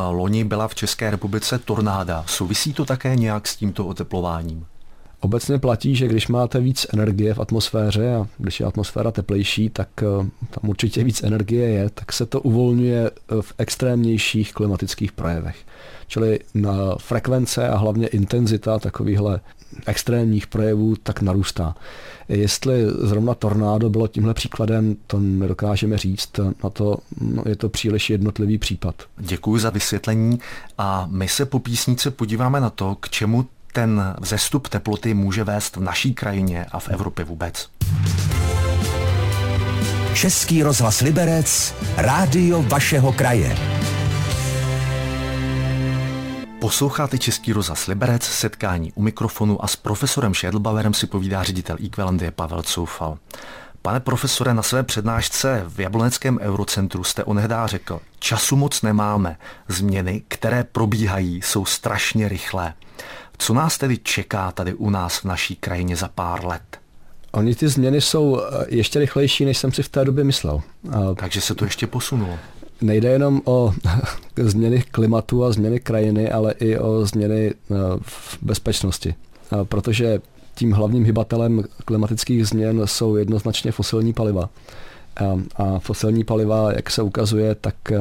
Loni 0.10 0.44
byla 0.44 0.68
v 0.68 0.75
České 0.75 1.12
republice 1.12 1.60
tornáda. 1.60 2.24
Souvisí 2.27 2.74
to 2.74 2.86
také 2.86 3.16
nějak 3.16 3.48
s 3.48 3.56
tímto 3.56 3.88
oteplováním? 3.88 4.66
Obecně 5.20 5.60
platí, 5.60 5.96
že 5.96 6.08
když 6.08 6.27
máte 6.27 6.60
víc 6.60 6.88
energie 6.94 7.34
v 7.34 7.39
atmosféře 7.39 8.16
a 8.16 8.27
když 8.38 8.60
je 8.60 8.66
atmosféra 8.66 9.12
teplejší, 9.12 9.70
tak 9.70 9.89
eh, 10.01 10.06
tam 10.50 10.70
určitě 10.70 11.04
víc 11.04 11.24
energie 11.24 11.70
je, 11.70 11.89
tak 11.89 12.13
se 12.13 12.25
to 12.25 12.42
uvolňuje 12.42 13.12
eh, 13.12 13.42
v 13.42 13.54
extrémnějších 13.58 14.54
klimatických 14.54 15.12
projevech. 15.12 15.58
Čili 16.08 16.39
na 16.54 16.96
frekvence 16.98 17.70
a 17.70 17.77
hlavně 17.77 18.08
intenzita 18.08 18.80
takovýchhle 18.80 19.39
extrémních 19.86 20.47
projevů 20.47 20.95
tak 21.03 21.21
narůstá. 21.21 21.75
Jestli 22.29 22.86
zrovna 23.01 23.33
tornádo 23.33 23.89
bylo 23.89 24.07
tímhle 24.07 24.33
příkladem, 24.33 24.95
to 25.07 25.19
nedokážeme 25.19 25.97
říct. 25.97 26.39
Na 26.63 26.69
to 26.69 26.97
no, 27.21 27.43
je 27.45 27.55
to 27.55 27.69
příliš 27.69 28.09
jednotlivý 28.09 28.57
případ. 28.57 28.95
Děkuji 29.17 29.59
za 29.59 29.69
vysvětlení 29.69 30.39
a 30.77 31.07
my 31.12 31.27
se 31.27 31.45
po 31.45 31.59
písnice 31.59 32.12
podíváme 32.12 32.59
na 32.59 32.69
to, 32.69 32.95
k 33.00 33.09
čemu 33.09 33.45
ten 33.74 34.15
vzestup 34.21 34.67
teploty 34.67 35.13
může 35.13 35.43
vést 35.43 35.75
v 35.75 35.81
naší 35.81 36.13
krajině 36.13 36.65
a 36.71 36.79
v 36.79 36.89
Evropě 36.89 37.25
vůbec. 37.25 37.69
Český 40.13 40.63
rozhlas 40.63 41.01
Liberec, 41.01 41.74
rádio 41.97 42.62
vašeho 42.62 43.13
kraje. 43.13 43.57
Posloucháte 46.67 47.17
Český 47.17 47.53
rozhlas 47.53 47.88
Liberec, 47.88 48.24
setkání 48.24 48.91
u 48.95 49.01
mikrofonu 49.01 49.63
a 49.63 49.67
s 49.67 49.75
profesorem 49.75 50.33
Šedlbauerem 50.33 50.93
si 50.93 51.07
povídá 51.07 51.43
ředitel 51.43 51.77
Equalandie 51.86 52.31
Pavel 52.31 52.63
Coufal. 52.63 53.17
Pane 53.81 54.00
profesore, 54.00 54.53
na 54.53 54.63
své 54.63 54.83
přednášce 54.83 55.63
v 55.67 55.79
Jabloneckém 55.79 56.39
eurocentru 56.41 57.03
jste 57.03 57.24
onehdá 57.24 57.67
řekl, 57.67 58.00
času 58.19 58.55
moc 58.55 58.81
nemáme, 58.81 59.38
změny, 59.67 60.24
které 60.27 60.63
probíhají, 60.63 61.41
jsou 61.41 61.65
strašně 61.65 62.29
rychlé. 62.29 62.74
Co 63.38 63.53
nás 63.53 63.77
tedy 63.77 63.97
čeká 63.97 64.51
tady 64.51 64.74
u 64.74 64.89
nás 64.89 65.17
v 65.17 65.25
naší 65.25 65.55
krajině 65.55 65.95
za 65.95 66.07
pár 66.07 66.45
let? 66.45 66.79
Oni 67.31 67.55
ty 67.55 67.67
změny 67.67 68.01
jsou 68.01 68.39
eh, 68.41 68.65
ještě 68.67 69.00
rychlejší, 69.00 69.45
než 69.45 69.57
jsem 69.57 69.71
si 69.71 69.83
v 69.83 69.89
té 69.89 70.05
době 70.05 70.24
myslel. 70.24 70.62
Takže 71.15 71.41
se 71.41 71.55
to 71.55 71.65
ještě 71.65 71.88
posunulo. 71.88 72.39
Nejde 72.81 73.10
jenom 73.10 73.41
o 73.46 73.74
změny 74.38 74.84
klimatu 74.91 75.43
a 75.43 75.51
změny 75.51 75.79
krajiny, 75.79 76.31
ale 76.31 76.51
i 76.51 76.77
o 76.77 77.05
změny 77.05 77.53
eh, 77.53 77.75
v 78.01 78.38
bezpečnosti. 78.41 79.15
Protože 79.63 80.19
tím 80.55 80.72
hlavním 80.72 81.05
hybatelem 81.05 81.63
klimatických 81.86 82.48
změn 82.48 82.81
jsou 82.86 83.15
jednoznačně 83.15 83.72
fosilní 83.72 84.13
paliva. 84.13 84.50
A 85.55 85.79
fosilní 85.79 86.24
paliva, 86.24 86.74
jak 86.74 86.91
se 86.91 87.01
ukazuje, 87.01 87.55
tak 87.55 87.75
eh, 87.91 88.00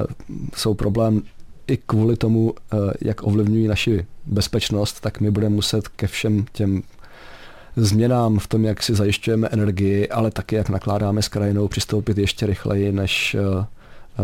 jsou 0.54 0.74
problém 0.74 1.22
i 1.66 1.76
kvůli 1.76 2.16
tomu, 2.16 2.54
eh, 2.54 2.76
jak 3.00 3.22
ovlivňují 3.22 3.68
naši 3.68 4.06
bezpečnost, 4.26 5.00
tak 5.00 5.20
my 5.20 5.30
budeme 5.30 5.54
muset 5.54 5.88
ke 5.88 6.06
všem 6.06 6.44
těm 6.52 6.82
změnám 7.76 8.38
v 8.38 8.46
tom, 8.46 8.64
jak 8.64 8.82
si 8.82 8.94
zajišťujeme 8.94 9.48
energii, 9.48 10.08
ale 10.08 10.30
taky 10.30 10.56
jak 10.56 10.68
nakládáme 10.68 11.22
s 11.22 11.28
krajinou, 11.28 11.68
přistoupit 11.68 12.18
ještě 12.18 12.46
rychleji, 12.46 12.92
než, 12.92 13.36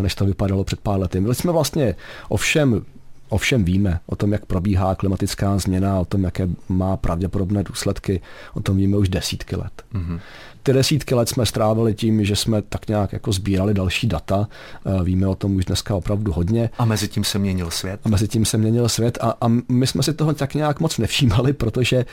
než 0.01 0.15
to 0.15 0.25
vypadalo 0.25 0.63
před 0.63 0.79
pár 0.79 0.99
lety. 0.99 1.19
My 1.19 1.35
jsme 1.35 1.51
vlastně 1.51 1.95
ovšem 2.29 2.85
Ovšem 3.33 3.63
víme 3.63 3.99
o 4.05 4.15
tom, 4.15 4.31
jak 4.31 4.45
probíhá 4.45 4.95
klimatická 4.95 5.57
změna, 5.57 5.99
o 5.99 6.05
tom, 6.05 6.23
jaké 6.23 6.49
má 6.69 6.97
pravděpodobné 6.97 7.63
důsledky, 7.63 8.21
o 8.53 8.59
tom 8.59 8.77
víme 8.77 8.97
už 8.97 9.09
desítky 9.09 9.55
let. 9.55 9.83
Mm-hmm. 9.93 10.19
Ty 10.63 10.73
desítky 10.73 11.15
let 11.15 11.29
jsme 11.29 11.45
strávili 11.45 11.93
tím, 11.93 12.25
že 12.25 12.35
jsme 12.35 12.61
tak 12.61 12.87
nějak 12.87 13.13
jako 13.13 13.31
sbírali 13.31 13.73
další 13.73 14.07
data, 14.07 14.47
eh, 14.85 15.03
víme 15.03 15.27
o 15.27 15.35
tom 15.35 15.55
už 15.55 15.65
dneska 15.65 15.95
opravdu 15.95 16.31
hodně. 16.31 16.69
A 16.77 16.85
mezi 16.85 17.07
tím 17.07 17.23
se 17.23 17.39
měnil 17.39 17.71
svět? 17.71 17.99
A 18.03 18.09
mezi 18.09 18.27
tím 18.27 18.45
se 18.45 18.57
měnil 18.57 18.89
svět 18.89 19.17
a, 19.21 19.33
a 19.41 19.47
my 19.69 19.87
jsme 19.87 20.03
si 20.03 20.13
toho 20.13 20.33
tak 20.33 20.53
nějak 20.53 20.79
moc 20.79 20.97
nevšímali, 20.97 21.53
protože 21.53 22.05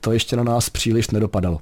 to 0.00 0.12
ještě 0.12 0.36
na 0.36 0.42
nás 0.42 0.70
příliš 0.70 1.10
nedopadalo. 1.10 1.60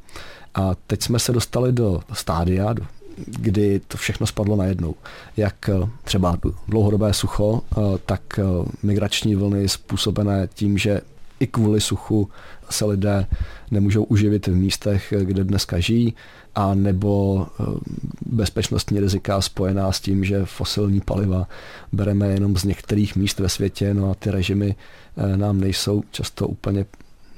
A 0.55 0.75
teď 0.87 1.03
jsme 1.03 1.19
se 1.19 1.33
dostali 1.33 1.73
do 1.73 2.01
stádia, 2.13 2.73
do 2.73 2.83
kdy 3.27 3.81
to 3.89 3.97
všechno 3.97 4.27
spadlo 4.27 4.57
najednou. 4.57 4.95
Jak 5.37 5.69
eh, 5.69 5.89
třeba 6.05 6.39
dlouhodobé 6.69 7.13
sucho, 7.13 7.63
eh, 7.63 7.81
tak 8.07 8.23
eh, 8.39 8.43
migrační 8.83 9.35
vlny 9.35 9.69
způsobené 9.69 10.49
tím, 10.55 10.79
že 10.79 11.01
i 11.41 11.47
kvůli 11.47 11.81
suchu 11.81 12.29
se 12.71 12.85
lidé 12.85 13.27
nemůžou 13.71 14.05
uživit 14.05 14.47
v 14.47 14.55
místech, 14.55 15.15
kde 15.23 15.45
dneska 15.45 15.81
žijí, 15.81 16.15
a 16.55 16.75
nebo 16.75 17.47
bezpečnostní 18.27 19.01
rizika 19.01 19.41
spojená 19.41 19.93
s 19.93 20.01
tím, 20.01 20.25
že 20.25 20.45
fosilní 20.45 21.01
paliva 21.01 21.49
bereme 21.93 22.29
jenom 22.29 22.57
z 22.57 22.65
některých 22.65 23.17
míst 23.17 23.41
ve 23.41 23.49
světě, 23.49 23.95
no 23.95 24.11
a 24.11 24.15
ty 24.15 24.31
režimy 24.31 24.77
nám 25.37 25.61
nejsou 25.61 26.03
často 26.11 26.49
úplně 26.49 26.85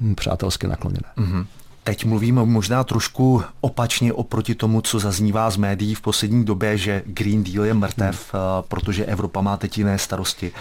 hm, 0.00 0.14
přátelsky 0.14 0.66
nakloněné. 0.66 1.08
Mm-hmm. 1.16 1.46
Teď 1.84 2.04
mluvím 2.04 2.34
možná 2.34 2.84
trošku 2.84 3.42
opačně 3.60 4.12
oproti 4.12 4.54
tomu, 4.54 4.80
co 4.80 4.98
zaznívá 4.98 5.50
z 5.50 5.56
médií 5.56 5.94
v 5.94 6.00
poslední 6.00 6.44
době, 6.44 6.78
že 6.78 7.02
Green 7.06 7.44
Deal 7.44 7.64
je 7.64 7.74
mrtev, 7.74 8.34
hmm. 8.34 8.42
protože 8.68 9.04
Evropa 9.04 9.40
má 9.40 9.56
teď 9.56 9.78
jiné 9.78 9.98
starosti. 9.98 10.52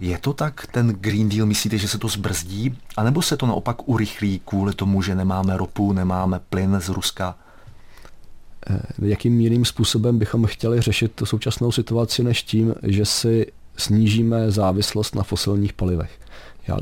Je 0.00 0.18
to 0.18 0.32
tak, 0.32 0.66
ten 0.66 0.88
Green 0.88 1.28
Deal, 1.28 1.46
myslíte, 1.46 1.78
že 1.78 1.88
se 1.88 1.98
to 1.98 2.08
zbrzdí? 2.08 2.78
A 2.96 3.02
nebo 3.02 3.22
se 3.22 3.36
to 3.36 3.46
naopak 3.46 3.88
urychlí 3.88 4.40
kvůli 4.44 4.74
tomu, 4.74 5.02
že 5.02 5.14
nemáme 5.14 5.56
ropu, 5.56 5.92
nemáme 5.92 6.40
plyn 6.50 6.76
z 6.80 6.88
Ruska? 6.88 7.36
Eh, 8.70 8.80
jakým 9.02 9.40
jiným 9.40 9.64
způsobem 9.64 10.18
bychom 10.18 10.46
chtěli 10.46 10.80
řešit 10.80 11.12
tu 11.14 11.26
současnou 11.26 11.72
situaci, 11.72 12.22
než 12.24 12.42
tím, 12.42 12.74
že 12.82 13.04
si 13.04 13.52
snížíme 13.76 14.50
závislost 14.50 15.14
na 15.14 15.22
fosilních 15.22 15.72
palivech? 15.72 16.20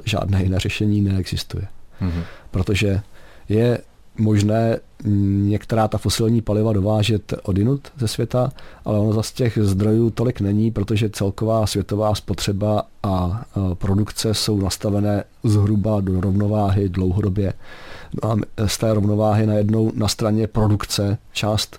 Žádné 0.04 0.42
jiné 0.42 0.58
řešení 0.58 1.00
neexistuje. 1.00 1.68
Mm-hmm. 2.02 2.22
Protože 2.50 3.02
je 3.48 3.78
možné 4.18 4.78
některá 5.04 5.88
ta 5.88 5.98
fosilní 5.98 6.42
paliva 6.42 6.72
dovážet 6.72 7.34
odinut 7.42 7.88
ze 7.98 8.08
světa, 8.08 8.52
ale 8.84 8.98
ono 8.98 9.12
zase 9.12 9.34
těch 9.34 9.58
zdrojů 9.62 10.10
tolik 10.10 10.40
není, 10.40 10.70
protože 10.70 11.10
celková 11.10 11.66
světová 11.66 12.14
spotřeba 12.14 12.82
a 13.02 13.44
produkce 13.74 14.34
jsou 14.34 14.60
nastavené 14.60 15.24
zhruba 15.44 16.00
do 16.00 16.20
rovnováhy 16.20 16.88
dlouhodobě. 16.88 17.52
No 18.22 18.30
a 18.30 18.36
z 18.66 18.78
té 18.78 18.94
rovnováhy 18.94 19.46
najednou 19.46 19.92
na 19.94 20.08
straně 20.08 20.46
produkce 20.46 21.18
část 21.32 21.76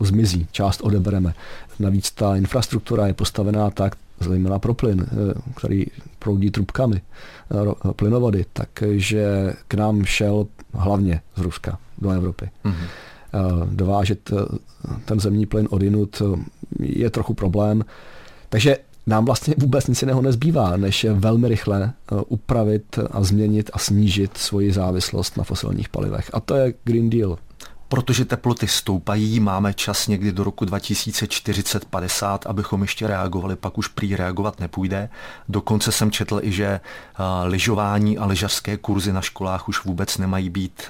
zmizí, 0.00 0.46
část 0.52 0.80
odebereme. 0.80 1.34
Navíc 1.78 2.10
ta 2.10 2.36
infrastruktura 2.36 3.06
je 3.06 3.14
postavená 3.14 3.70
tak, 3.70 3.96
zejména 4.20 4.58
pro 4.58 4.74
plyn, 4.74 5.06
eh, 5.06 5.34
který 5.56 5.86
proudí 6.18 6.50
trubkami, 6.50 7.02
eh, 7.50 7.92
plynovody, 7.92 8.44
takže 8.52 9.52
k 9.68 9.74
nám 9.74 10.04
šel 10.04 10.46
hlavně 10.72 11.20
z 11.36 11.40
Ruska 11.40 11.78
do 11.98 12.10
Evropy. 12.10 12.50
Mm-hmm. 12.64 12.88
Dovážet 13.70 14.30
ten 15.04 15.20
zemní 15.20 15.46
plyn 15.46 15.68
odinut 15.70 16.22
je 16.80 17.10
trochu 17.10 17.34
problém. 17.34 17.84
Takže 18.48 18.76
nám 19.06 19.24
vlastně 19.24 19.54
vůbec 19.58 19.86
nic 19.86 20.02
jiného 20.02 20.22
nezbývá, 20.22 20.76
než 20.76 21.06
velmi 21.14 21.48
rychle 21.48 21.92
upravit 22.28 22.98
a 23.10 23.22
změnit 23.22 23.70
a 23.72 23.78
snížit 23.78 24.36
svoji 24.36 24.72
závislost 24.72 25.36
na 25.36 25.44
fosilních 25.44 25.88
palivech. 25.88 26.30
A 26.32 26.40
to 26.40 26.54
je 26.54 26.74
Green 26.84 27.10
Deal. 27.10 27.38
Protože 27.94 28.24
teploty 28.24 28.68
stoupají, 28.68 29.40
máme 29.40 29.74
čas 29.74 30.08
někdy 30.08 30.32
do 30.32 30.44
roku 30.44 30.64
2040-50, 30.64 32.38
abychom 32.46 32.82
ještě 32.82 33.06
reagovali, 33.06 33.56
pak 33.56 33.78
už 33.78 33.88
prý 33.88 34.16
reagovat 34.16 34.60
nepůjde. 34.60 35.08
Dokonce 35.48 35.92
jsem 35.92 36.10
četl 36.10 36.40
i, 36.42 36.52
že 36.52 36.80
lyžování 37.44 38.18
a 38.18 38.26
lyžařské 38.26 38.76
kurzy 38.76 39.12
na 39.12 39.20
školách 39.20 39.68
už 39.68 39.84
vůbec 39.84 40.18
nemají 40.18 40.50
být 40.50 40.82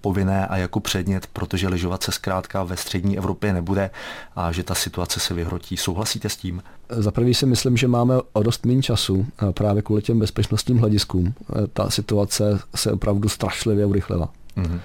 povinné 0.00 0.46
a 0.46 0.56
jako 0.56 0.80
předmět, 0.80 1.26
protože 1.26 1.68
lyžovat 1.68 2.02
se 2.02 2.12
zkrátka 2.12 2.62
ve 2.62 2.76
střední 2.76 3.18
Evropě 3.18 3.52
nebude 3.52 3.90
a 4.36 4.52
že 4.52 4.62
ta 4.62 4.74
situace 4.74 5.20
se 5.20 5.34
vyhrotí. 5.34 5.76
Souhlasíte 5.76 6.28
s 6.28 6.36
tím? 6.36 6.62
Za 6.88 7.10
prvý 7.10 7.34
si 7.34 7.46
myslím, 7.46 7.76
že 7.76 7.88
máme 7.88 8.14
o 8.32 8.42
dost 8.42 8.66
méně 8.66 8.82
času 8.82 9.26
právě 9.54 9.82
kvůli 9.82 10.02
těm 10.02 10.18
bezpečnostním 10.18 10.78
hlediskům. 10.78 11.34
Ta 11.72 11.90
situace 11.90 12.60
se 12.74 12.92
opravdu 12.92 13.28
strašlivě 13.28 13.86
urychlila. 13.86 14.28
Mm-hmm. 14.56 14.80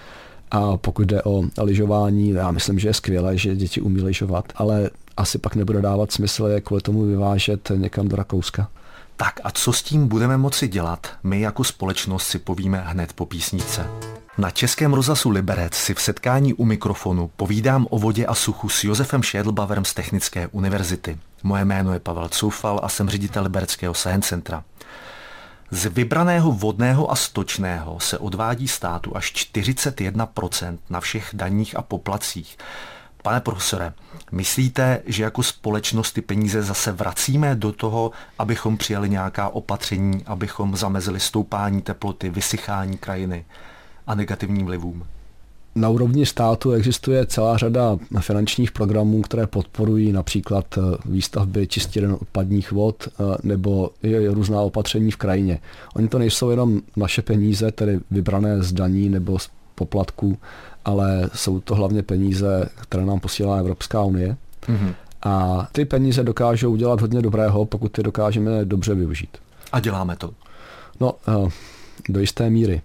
A 0.52 0.78
pokud 0.78 1.08
jde 1.08 1.24
o 1.24 1.44
lyžování, 1.62 2.30
já 2.30 2.52
myslím, 2.52 2.80
že 2.80 2.88
je 2.88 2.94
skvělé, 2.94 3.38
že 3.38 3.56
děti 3.56 3.82
umí 3.82 4.02
lyžovat, 4.02 4.54
ale 4.56 4.90
asi 5.18 5.38
pak 5.38 5.56
nebude 5.56 5.82
dávat 5.82 6.12
smysl 6.12 6.46
je 6.46 6.62
kvůli 6.62 6.82
tomu 6.82 7.02
vyvážet 7.02 7.72
někam 7.76 8.08
do 8.08 8.16
Rakouska. 8.16 8.70
Tak 9.18 9.40
a 9.44 9.52
co 9.52 9.74
s 9.74 9.84
tím 9.84 10.08
budeme 10.08 10.38
moci 10.38 10.68
dělat, 10.68 11.08
my 11.24 11.42
jako 11.42 11.64
společnost 11.64 12.28
si 12.28 12.40
povíme 12.40 12.84
hned 12.86 13.14
po 13.14 13.26
písnice. 13.26 13.88
Na 14.38 14.52
Českém 14.52 14.94
rozhlasu 14.94 15.30
Liberec 15.30 15.74
si 15.74 15.94
v 15.94 16.02
setkání 16.02 16.54
u 16.54 16.66
mikrofonu 16.66 17.30
povídám 17.36 17.88
o 17.90 18.00
vodě 18.00 18.26
a 18.26 18.36
suchu 18.36 18.70
s 18.70 18.84
Josefem 18.84 19.24
Šédlbaverem 19.24 19.86
z 19.86 19.94
Technické 19.94 20.48
univerzity. 20.48 21.18
Moje 21.44 21.66
jméno 21.66 21.94
je 21.94 22.00
Pavel 22.00 22.30
Coufal 22.30 22.80
a 22.84 22.90
jsem 22.90 23.10
ředitel 23.10 23.44
Libereckého 23.44 23.94
Science 23.94 24.30
Centra. 24.30 24.64
Z 25.72 25.86
vybraného 25.86 26.52
vodného 26.52 27.12
a 27.12 27.16
stočného 27.16 28.00
se 28.00 28.18
odvádí 28.18 28.68
státu 28.68 29.18
až 29.18 29.34
41% 29.34 30.78
na 30.90 31.00
všech 31.00 31.30
daních 31.34 31.78
a 31.78 31.82
poplacích. 31.82 32.58
Pane 33.24 33.42
profesore, 33.42 33.94
myslíte, 34.32 35.02
že 35.06 35.24
jako 35.24 35.44
společnost 35.44 36.12
ty 36.12 36.22
peníze 36.22 36.64
zase 36.64 36.92
vracíme 36.92 37.56
do 37.56 37.72
toho, 37.72 38.12
abychom 38.40 38.78
přijali 38.78 39.10
nějaká 39.10 39.50
opatření, 39.50 40.24
abychom 40.26 40.78
zamezili 40.78 41.20
stoupání 41.20 41.82
teploty, 41.82 42.30
vysychání 42.30 42.98
krajiny 42.98 43.46
a 44.08 44.16
negativním 44.16 44.66
vlivům? 44.66 45.08
Na 45.78 45.90
úrovni 45.90 46.26
státu 46.26 46.72
existuje 46.72 47.26
celá 47.26 47.58
řada 47.58 47.98
finančních 48.20 48.72
programů, 48.72 49.22
které 49.22 49.48
podporují 49.48 50.12
například 50.12 50.66
eh, 50.78 50.82
výstavby 51.06 51.68
čistěren 51.68 52.18
odpadních 52.22 52.72
vod 52.72 53.08
eh, 53.08 53.24
nebo 53.44 53.90
různá 54.30 54.62
opatření 54.62 55.12
v 55.12 55.18
krajině. 55.18 55.60
Oni 55.96 56.08
to 56.08 56.20
nejsou 56.20 56.50
jenom 56.50 56.82
naše 56.96 57.22
peníze, 57.22 57.72
tedy 57.72 58.00
vybrané 58.12 58.64
z 58.64 58.74
daní 58.74 59.10
nebo 59.10 59.40
z 59.40 59.50
poplatků, 59.76 60.38
ale 60.86 61.30
jsou 61.36 61.60
to 61.60 61.76
hlavně 61.76 62.04
peníze, 62.04 62.70
které 62.82 63.06
nám 63.06 63.20
posílá 63.20 63.58
Evropská 63.58 64.04
unie. 64.04 64.38
Mm-hmm. 64.68 64.94
A 65.24 65.68
ty 65.72 65.86
peníze 65.86 66.24
dokážou 66.24 66.72
udělat 66.72 67.02
hodně 67.02 67.22
dobrého, 67.22 67.66
pokud 67.66 67.92
ty 67.92 68.04
dokážeme 68.04 68.66
dobře 68.66 68.96
využít. 68.96 69.38
A 69.72 69.80
děláme 69.80 70.16
to? 70.16 70.32
No, 71.00 71.14
eh, 71.28 71.50
do 72.10 72.20
jisté 72.20 72.50
míry 72.50 72.82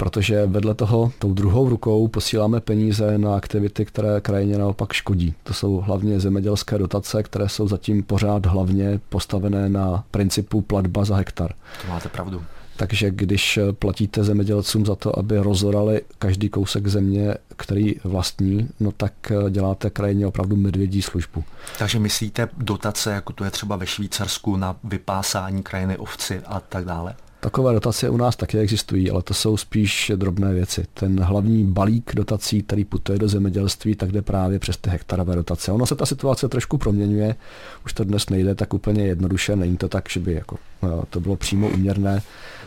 protože 0.00 0.46
vedle 0.46 0.74
toho 0.74 1.12
tou 1.18 1.32
druhou 1.32 1.68
rukou 1.68 2.08
posíláme 2.08 2.60
peníze 2.60 3.18
na 3.18 3.36
aktivity, 3.36 3.84
které 3.84 4.20
krajině 4.20 4.58
naopak 4.58 4.92
škodí. 4.92 5.34
To 5.42 5.54
jsou 5.54 5.76
hlavně 5.76 6.20
zemědělské 6.20 6.78
dotace, 6.78 7.22
které 7.22 7.48
jsou 7.48 7.68
zatím 7.68 8.02
pořád 8.02 8.46
hlavně 8.46 9.00
postavené 9.08 9.68
na 9.68 10.04
principu 10.10 10.60
platba 10.60 11.04
za 11.04 11.16
hektar. 11.16 11.54
To 11.82 11.88
máte 11.88 12.08
pravdu. 12.08 12.42
Takže 12.76 13.10
když 13.10 13.58
platíte 13.72 14.24
zemědělcům 14.24 14.86
za 14.86 14.94
to, 14.94 15.18
aby 15.18 15.38
rozorali 15.38 16.02
každý 16.18 16.48
kousek 16.48 16.88
země, 16.88 17.34
který 17.56 17.94
vlastní, 18.04 18.68
no 18.80 18.92
tak 18.92 19.12
děláte 19.50 19.90
krajině 19.90 20.26
opravdu 20.26 20.56
medvědí 20.56 21.02
službu. 21.02 21.44
Takže 21.78 21.98
myslíte 21.98 22.48
dotace, 22.56 23.12
jako 23.12 23.32
to 23.32 23.44
je 23.44 23.50
třeba 23.50 23.76
ve 23.76 23.86
Švýcarsku, 23.86 24.56
na 24.56 24.76
vypásání 24.84 25.62
krajiny 25.62 25.96
ovci 25.96 26.40
a 26.46 26.60
tak 26.60 26.84
dále? 26.84 27.14
Takové 27.40 27.72
dotace 27.72 28.10
u 28.10 28.16
nás 28.16 28.36
taky 28.36 28.58
existují, 28.58 29.10
ale 29.10 29.22
to 29.22 29.34
jsou 29.34 29.56
spíš 29.56 30.12
drobné 30.16 30.54
věci. 30.54 30.84
Ten 30.94 31.20
hlavní 31.20 31.64
balík 31.64 32.14
dotací, 32.14 32.62
který 32.62 32.84
putuje 32.84 33.18
do 33.18 33.28
zemědělství, 33.28 33.94
tak 33.94 34.12
jde 34.12 34.22
právě 34.22 34.58
přes 34.58 34.76
ty 34.76 34.90
hektarové 34.90 35.36
dotace. 35.36 35.72
Ono 35.72 35.86
se 35.86 35.96
ta 35.96 36.06
situace 36.06 36.48
trošku 36.48 36.78
proměňuje, 36.78 37.34
už 37.84 37.92
to 37.92 38.04
dnes 38.04 38.28
nejde 38.28 38.54
tak 38.54 38.74
úplně 38.74 39.06
jednoduše, 39.06 39.56
není 39.56 39.76
to 39.76 39.88
tak, 39.88 40.08
že 40.10 40.20
by 40.20 40.32
jako, 40.32 40.56
no, 40.82 41.04
to 41.10 41.20
bylo 41.20 41.36
přímo 41.36 41.68
uměrné 41.68 42.22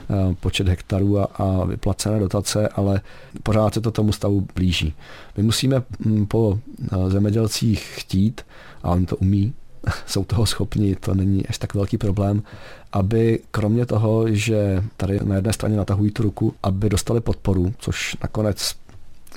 eh, 0.10 0.36
počet 0.40 0.68
hektarů 0.68 1.20
a, 1.20 1.24
a 1.24 1.66
vyplacené 1.66 2.20
dotace, 2.20 2.68
ale 2.68 3.02
pořád 3.44 3.74
se 3.74 3.82
to 3.82 3.92
tomu 3.92 4.12
stavu 4.12 4.48
blíží. 4.56 4.94
My 5.38 5.44
musíme 5.44 5.84
mm, 6.00 6.26
po 6.26 6.60
eh, 6.82 7.10
zemědělcích 7.10 7.94
chtít, 7.96 8.42
a 8.84 8.92
oni 8.92 9.06
to 9.06 9.16
umí, 9.18 9.54
jsou 10.06 10.24
toho 10.24 10.46
schopni, 10.46 10.96
to 10.96 11.16
není 11.16 11.48
až 11.48 11.58
tak 11.58 11.74
velký 11.74 11.98
problém, 11.98 12.44
aby 12.92 13.40
kromě 13.52 13.86
toho, 13.86 14.32
že 14.32 14.84
tady 14.98 15.20
na 15.24 15.36
jedné 15.36 15.54
straně 15.54 15.78
natahují 15.78 16.12
tu 16.12 16.24
ruku, 16.24 16.54
aby 16.64 16.90
dostali 16.90 17.22
podporu, 17.22 17.74
což 17.80 18.18
nakonec 18.24 18.76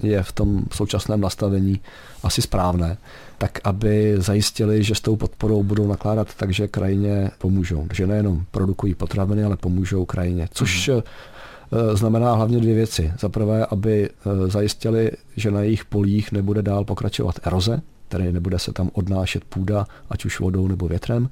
je 0.02 0.22
v 0.22 0.32
tom 0.32 0.64
současném 0.72 1.20
nastavení 1.20 1.80
asi 2.22 2.42
správné, 2.42 2.96
tak 3.38 3.58
aby 3.64 4.14
zajistili, 4.18 4.84
že 4.84 4.94
s 4.94 5.00
tou 5.00 5.16
podporou 5.16 5.62
budou 5.62 5.88
nakládat 5.88 6.34
tak, 6.34 6.52
že 6.52 6.68
krajině 6.68 7.30
pomůžou. 7.38 7.86
Že 7.92 8.06
nejenom 8.06 8.44
produkují 8.50 8.94
potraviny, 8.94 9.44
ale 9.44 9.56
pomůžou 9.56 10.04
krajině. 10.04 10.48
Což 10.52 10.88
mm. 10.88 11.02
znamená 11.94 12.34
hlavně 12.34 12.58
dvě 12.58 12.74
věci. 12.74 13.12
Za 13.20 13.28
prvé, 13.28 13.66
aby 13.66 14.10
eh, 14.10 14.50
zajistili, 14.50 15.10
že 15.36 15.50
na 15.50 15.60
jejich 15.60 15.84
polích 15.84 16.32
nebude 16.32 16.62
dál 16.62 16.84
pokračovat 16.84 17.46
eroze, 17.46 17.82
tedy 18.08 18.32
nebude 18.32 18.58
se 18.58 18.72
tam 18.72 18.90
odnášet 18.92 19.44
půda, 19.44 19.86
ať 20.10 20.24
už 20.24 20.40
vodou 20.40 20.68
nebo 20.68 20.88
větrem. 20.88 21.28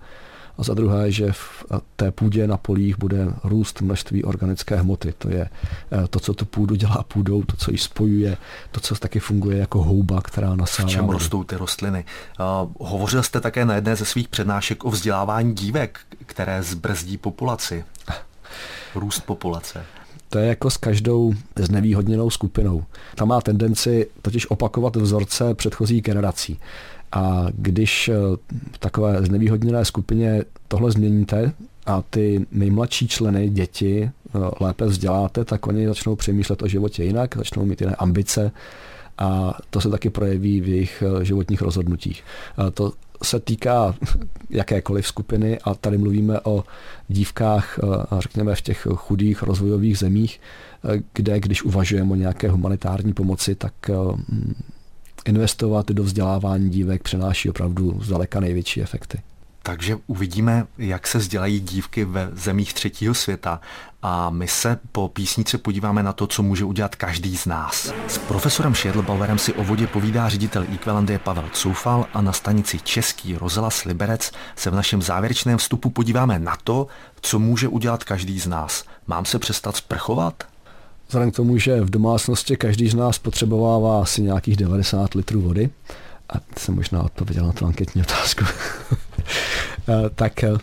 A 0.58 0.62
za 0.62 0.74
druhé, 0.74 1.12
že 1.12 1.32
v 1.32 1.64
té 1.96 2.10
půdě 2.10 2.46
na 2.46 2.56
polích 2.56 2.98
bude 2.98 3.26
růst 3.44 3.80
množství 3.80 4.24
organické 4.24 4.76
hmoty. 4.76 5.14
To 5.18 5.30
je 5.30 5.48
eh, 5.92 6.08
to, 6.08 6.20
co 6.20 6.34
tu 6.34 6.44
půdu 6.44 6.74
dělá 6.74 7.04
půdou, 7.08 7.42
to, 7.42 7.56
co 7.56 7.70
ji 7.70 7.78
spojuje, 7.78 8.36
to, 8.70 8.80
co 8.80 8.94
taky 8.94 9.20
funguje 9.20 9.58
jako 9.58 9.82
houba, 9.82 10.20
která 10.20 10.54
nasává. 10.56 10.88
V 10.88 10.92
čem 10.92 11.08
rostou 11.08 11.44
ty 11.44 11.56
rostliny? 11.56 12.04
Uh, 12.40 12.88
hovořil 12.88 13.22
jste 13.22 13.40
také 13.40 13.64
na 13.64 13.74
jedné 13.74 13.96
ze 13.96 14.04
svých 14.04 14.28
přednášek 14.28 14.84
o 14.84 14.90
vzdělávání 14.90 15.54
dívek, 15.54 16.00
které 16.26 16.62
zbrzdí 16.62 17.16
populaci. 17.16 17.84
Růst 18.94 19.20
populace. 19.20 19.84
To 20.34 20.38
je 20.38 20.46
jako 20.46 20.70
s 20.70 20.76
každou 20.76 21.34
znevýhodněnou 21.56 22.30
skupinou. 22.30 22.84
Ta 23.14 23.24
má 23.24 23.40
tendenci 23.40 24.06
totiž 24.22 24.50
opakovat 24.50 24.96
vzorce 24.96 25.54
předchozí 25.54 26.00
generací. 26.00 26.58
A 27.12 27.46
když 27.52 28.08
eh, 28.08 28.14
v 28.72 28.78
takové 28.78 29.22
znevýhodněné 29.22 29.84
skupině 29.84 30.42
tohle 30.68 30.90
změníte 30.90 31.52
a 31.86 32.02
ty 32.10 32.46
nejmladší 32.52 33.08
členy, 33.08 33.50
děti, 33.50 34.10
eh, 34.10 34.38
lépe 34.60 34.86
vzděláte, 34.86 35.44
tak 35.44 35.66
oni 35.66 35.86
začnou 35.86 36.16
přemýšlet 36.16 36.62
o 36.62 36.68
životě 36.68 37.04
jinak, 37.04 37.36
začnou 37.36 37.64
mít 37.64 37.80
jiné 37.80 37.94
ambice 37.94 38.52
a 39.18 39.58
to 39.70 39.80
se 39.80 39.90
taky 39.90 40.10
projeví 40.10 40.60
v 40.60 40.68
jejich 40.68 41.02
eh, 41.06 41.24
životních 41.24 41.62
rozhodnutích. 41.62 42.24
To 42.74 42.92
se 43.22 43.40
týká 43.40 43.94
jakékoliv 44.50 45.06
skupiny 45.06 45.58
a 45.64 45.74
tady 45.74 45.98
mluvíme 45.98 46.40
o 46.40 46.64
dívkách, 47.08 47.78
řekněme 48.18 48.54
v 48.54 48.60
těch 48.60 48.86
chudých 48.94 49.42
rozvojových 49.42 49.98
zemích, 49.98 50.40
kde 51.12 51.40
když 51.40 51.62
uvažujeme 51.62 52.12
o 52.12 52.14
nějaké 52.14 52.48
humanitární 52.48 53.12
pomoci, 53.12 53.54
tak 53.54 53.74
investovat 55.26 55.90
do 55.90 56.02
vzdělávání 56.02 56.70
dívek 56.70 57.02
přináší 57.02 57.50
opravdu 57.50 58.00
zdaleka 58.02 58.40
největší 58.40 58.82
efekty. 58.82 59.18
Takže 59.66 59.98
uvidíme, 60.06 60.66
jak 60.78 61.06
se 61.06 61.18
vzdělají 61.18 61.60
dívky 61.60 62.04
ve 62.04 62.30
zemích 62.32 62.74
třetího 62.74 63.14
světa 63.14 63.60
a 64.02 64.30
my 64.30 64.48
se 64.48 64.78
po 64.92 65.08
písnici 65.08 65.58
podíváme 65.58 66.02
na 66.02 66.12
to, 66.12 66.26
co 66.26 66.42
může 66.42 66.64
udělat 66.64 66.96
každý 66.96 67.36
z 67.36 67.46
nás. 67.46 67.92
S 68.08 68.18
profesorem 68.18 68.74
Šedlbauerem 68.74 69.38
si 69.38 69.52
o 69.52 69.64
vodě 69.64 69.86
povídá 69.86 70.28
ředitel 70.28 70.66
Equalandie 70.74 71.18
Pavel 71.18 71.48
Coufal 71.52 72.06
a 72.14 72.20
na 72.20 72.32
stanici 72.32 72.78
Český 72.78 73.36
rozhlas 73.36 73.84
Liberec 73.84 74.32
se 74.56 74.70
v 74.70 74.74
našem 74.74 75.02
závěrečném 75.02 75.58
vstupu 75.58 75.90
podíváme 75.90 76.38
na 76.38 76.56
to, 76.64 76.86
co 77.20 77.38
může 77.38 77.68
udělat 77.68 78.04
každý 78.04 78.40
z 78.40 78.46
nás. 78.46 78.84
Mám 79.06 79.24
se 79.24 79.38
přestat 79.38 79.76
sprchovat? 79.76 80.44
Vzhledem 81.08 81.30
k 81.30 81.36
tomu, 81.36 81.58
že 81.58 81.80
v 81.80 81.90
domácnosti 81.90 82.56
každý 82.56 82.88
z 82.88 82.94
nás 82.94 83.18
potřebovává 83.18 84.02
asi 84.02 84.22
nějakých 84.22 84.56
90 84.56 85.14
litrů 85.14 85.40
vody, 85.40 85.70
a 86.28 86.40
jsem 86.58 86.74
možná 86.74 87.02
odpověděl 87.02 87.46
na 87.46 87.52
tu 87.52 87.66
anketní 87.66 88.02
otázku, 88.02 88.44
tak 90.14 90.44
eh, 90.44 90.54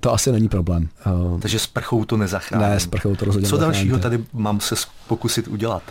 to 0.00 0.12
asi 0.12 0.32
není 0.32 0.48
problém. 0.48 0.88
Eh, 1.06 1.40
Takže 1.40 1.58
s 1.58 1.66
prchou 1.66 2.04
to 2.04 2.16
nezachrání. 2.16 2.64
Ne, 2.64 2.80
s 2.80 2.86
prchou 2.86 3.16
to 3.16 3.24
rozhodně 3.24 3.48
Co 3.48 3.56
dalšího 3.56 3.98
tady 3.98 4.24
mám 4.32 4.60
se 4.60 4.74
pokusit 5.08 5.48
udělat? 5.48 5.82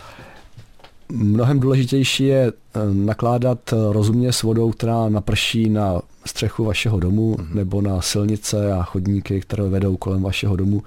Mnohem 1.08 1.60
důležitější 1.60 2.24
je 2.24 2.52
nakládat 2.92 3.58
rozumně 3.90 4.32
s 4.32 4.42
vodou, 4.42 4.70
která 4.70 5.08
naprší 5.08 5.68
na 5.68 6.00
střechu 6.26 6.64
vašeho 6.64 7.00
domu 7.00 7.34
mm-hmm. 7.34 7.54
nebo 7.54 7.80
na 7.80 8.02
silnice 8.02 8.72
a 8.72 8.82
chodníky, 8.82 9.40
které 9.40 9.62
vedou 9.62 9.96
kolem 9.96 10.22
vašeho 10.22 10.56
domu 10.56 10.82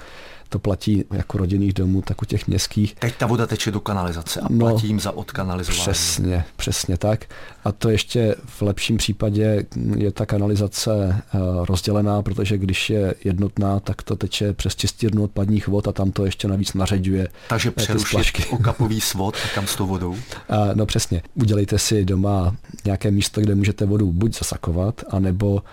to 0.50 0.60
platí 0.60 1.04
jako 1.12 1.38
rodinných 1.38 1.74
domů, 1.74 2.02
tak 2.02 2.22
u 2.22 2.26
těch 2.26 2.48
městských. 2.48 2.96
Teď 2.96 3.16
ta 3.16 3.26
voda 3.26 3.48
teče 3.48 3.72
do 3.72 3.80
kanalizace 3.80 4.40
a 4.40 4.48
no, 4.50 4.70
platí 4.70 4.88
jim 4.88 5.00
za 5.00 5.12
odkanalizování. 5.12 5.82
Přesně, 5.82 6.44
přesně 6.56 6.98
tak. 6.98 7.26
A 7.64 7.72
to 7.72 7.90
ještě 7.90 8.36
v 8.46 8.62
lepším 8.62 8.98
případě 8.98 9.66
je 9.96 10.12
ta 10.12 10.26
kanalizace 10.26 10.92
eh, 11.34 11.38
rozdělená, 11.66 12.22
protože 12.22 12.58
když 12.58 12.90
je 12.90 13.16
jednotná, 13.24 13.80
tak 13.80 14.02
to 14.02 14.16
teče 14.16 14.54
přes 14.54 14.76
čistírnu 14.76 15.24
odpadních 15.24 15.68
vod 15.68 15.88
a 15.88 15.92
tam 15.92 16.12
to 16.12 16.26
ještě 16.26 16.48
navíc 16.48 16.74
nařeďuje. 16.74 17.28
Takže 17.50 17.72
přerušit 17.72 18.48
okapový 18.52 19.02
svod 19.02 19.36
a 19.46 19.56
kam 19.56 19.68
s 19.68 19.76
tou 19.76 19.88
vodou? 19.88 20.16
No 20.74 20.86
přesně. 20.86 21.22
Udělejte 21.34 21.80
si 21.80 22.06
doma 22.06 22.56
nějaké 22.86 23.12
místo, 23.12 23.42
kde 23.42 23.56
můžete 23.56 23.86
vodu 23.86 24.12
buď 24.12 24.38
zasakovat, 24.38 25.04
anebo 25.10 25.64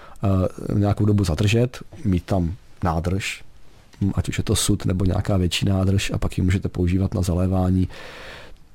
nějakou 0.74 1.04
dobu 1.04 1.24
zadržet, 1.24 1.78
mít 2.04 2.24
tam 2.24 2.54
nádrž, 2.84 3.44
ať 4.14 4.28
už 4.28 4.38
je 4.38 4.44
to 4.44 4.56
sud 4.56 4.84
nebo 4.84 5.04
nějaká 5.04 5.36
větší 5.36 5.66
nádrž 5.66 6.10
a 6.14 6.18
pak 6.18 6.38
ji 6.38 6.44
můžete 6.44 6.68
používat 6.68 7.14
na 7.14 7.22
zalévání. 7.22 7.88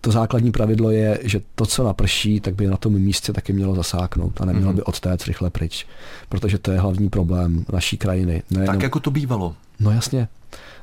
to 0.01 0.11
základní 0.11 0.51
pravidlo 0.51 0.91
je, 0.91 1.19
že 1.23 1.41
to, 1.55 1.65
co 1.65 1.83
naprší, 1.83 2.39
tak 2.39 2.55
by 2.55 2.67
na 2.67 2.77
tom 2.77 2.93
místě 2.93 3.33
taky 3.33 3.53
mělo 3.53 3.75
zasáknout 3.75 4.41
a 4.41 4.45
nemělo 4.45 4.71
mm-hmm. 4.71 4.75
by 4.75 4.83
odtéct 4.83 5.27
rychle 5.27 5.49
pryč, 5.49 5.87
protože 6.29 6.57
to 6.57 6.71
je 6.71 6.79
hlavní 6.79 7.09
problém 7.09 7.65
naší 7.73 7.97
krajiny. 7.97 8.43
Nejenom... 8.51 8.75
Tak 8.75 8.83
jako 8.83 8.99
to 8.99 9.11
bývalo. 9.11 9.55
No 9.79 9.91
jasně, 9.91 10.27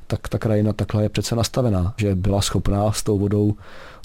tak 0.07 0.29
ta 0.29 0.39
krajina 0.39 0.73
takhle 0.73 1.03
je 1.03 1.09
přece 1.09 1.37
nastavená, 1.37 1.95
že 1.97 2.15
byla 2.15 2.43
schopná 2.43 2.93
s 2.93 3.03
tou 3.03 3.19
vodou 3.19 3.55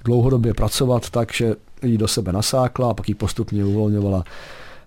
dlouhodobě 0.06 0.54
pracovat 0.54 1.10
tak, 1.10 1.34
že 1.34 1.56
ji 1.82 1.98
do 1.98 2.08
sebe 2.08 2.32
nasákla 2.32 2.90
a 2.90 2.94
pak 2.94 3.10
ji 3.10 3.16
postupně 3.16 3.66
uvolňovala. 3.66 4.24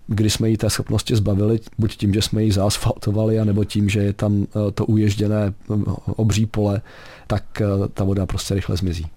Když 0.07 0.33
jsme 0.33 0.49
jí 0.49 0.57
té 0.57 0.69
schopnosti 0.69 1.15
zbavili, 1.15 1.59
buď 1.77 1.97
tím, 1.97 2.13
že 2.13 2.21
jsme 2.21 2.43
ji 2.43 2.51
zaasfaltovali, 2.51 3.39
anebo 3.39 3.63
tím, 3.63 3.89
že 3.89 3.99
je 3.99 4.13
tam 4.13 4.43
eh, 4.43 4.71
to 4.71 4.85
uježděné 4.85 5.53
eh, 5.71 5.73
obří 6.05 6.45
pole, 6.45 6.81
tak 7.27 7.61
eh, 7.61 7.65
ta 7.93 8.03
voda 8.03 8.25
prostě 8.25 8.53
rychle 8.53 8.77
zmizí. 8.77 9.07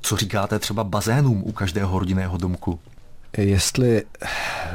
Co 0.00 0.16
říkáte 0.16 0.58
třeba 0.58 0.84
bazénům 0.84 1.42
u 1.46 1.52
každého 1.52 1.98
rodinného 1.98 2.38
domku? 2.38 2.78
jestli 3.38 4.02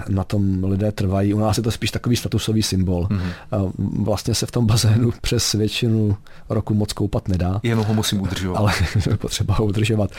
na 0.10 0.24
tom 0.24 0.64
lidé 0.64 0.92
trvají. 0.92 1.34
U 1.34 1.40
nás 1.40 1.58
je 1.58 1.64
to 1.64 1.72
spíš 1.72 1.92
takový 1.92 2.16
statusový 2.16 2.64
symbol. 2.64 3.04
Mm-hmm. 3.04 3.72
Vlastně 4.04 4.36
se 4.36 4.46
v 4.46 4.52
tom 4.52 4.66
bazénu 4.66 5.12
přes 5.22 5.54
většinu 5.54 6.18
roku 6.50 6.74
moc 6.74 6.94
koupat 6.94 7.28
nedá. 7.28 7.60
Jenom 7.64 7.86
ho 7.86 7.94
musím 7.94 8.22
udržovat. 8.22 8.58
Ale 8.60 8.74
potřeba 9.18 9.54
ho 9.54 9.66
udržovat. 9.66 10.12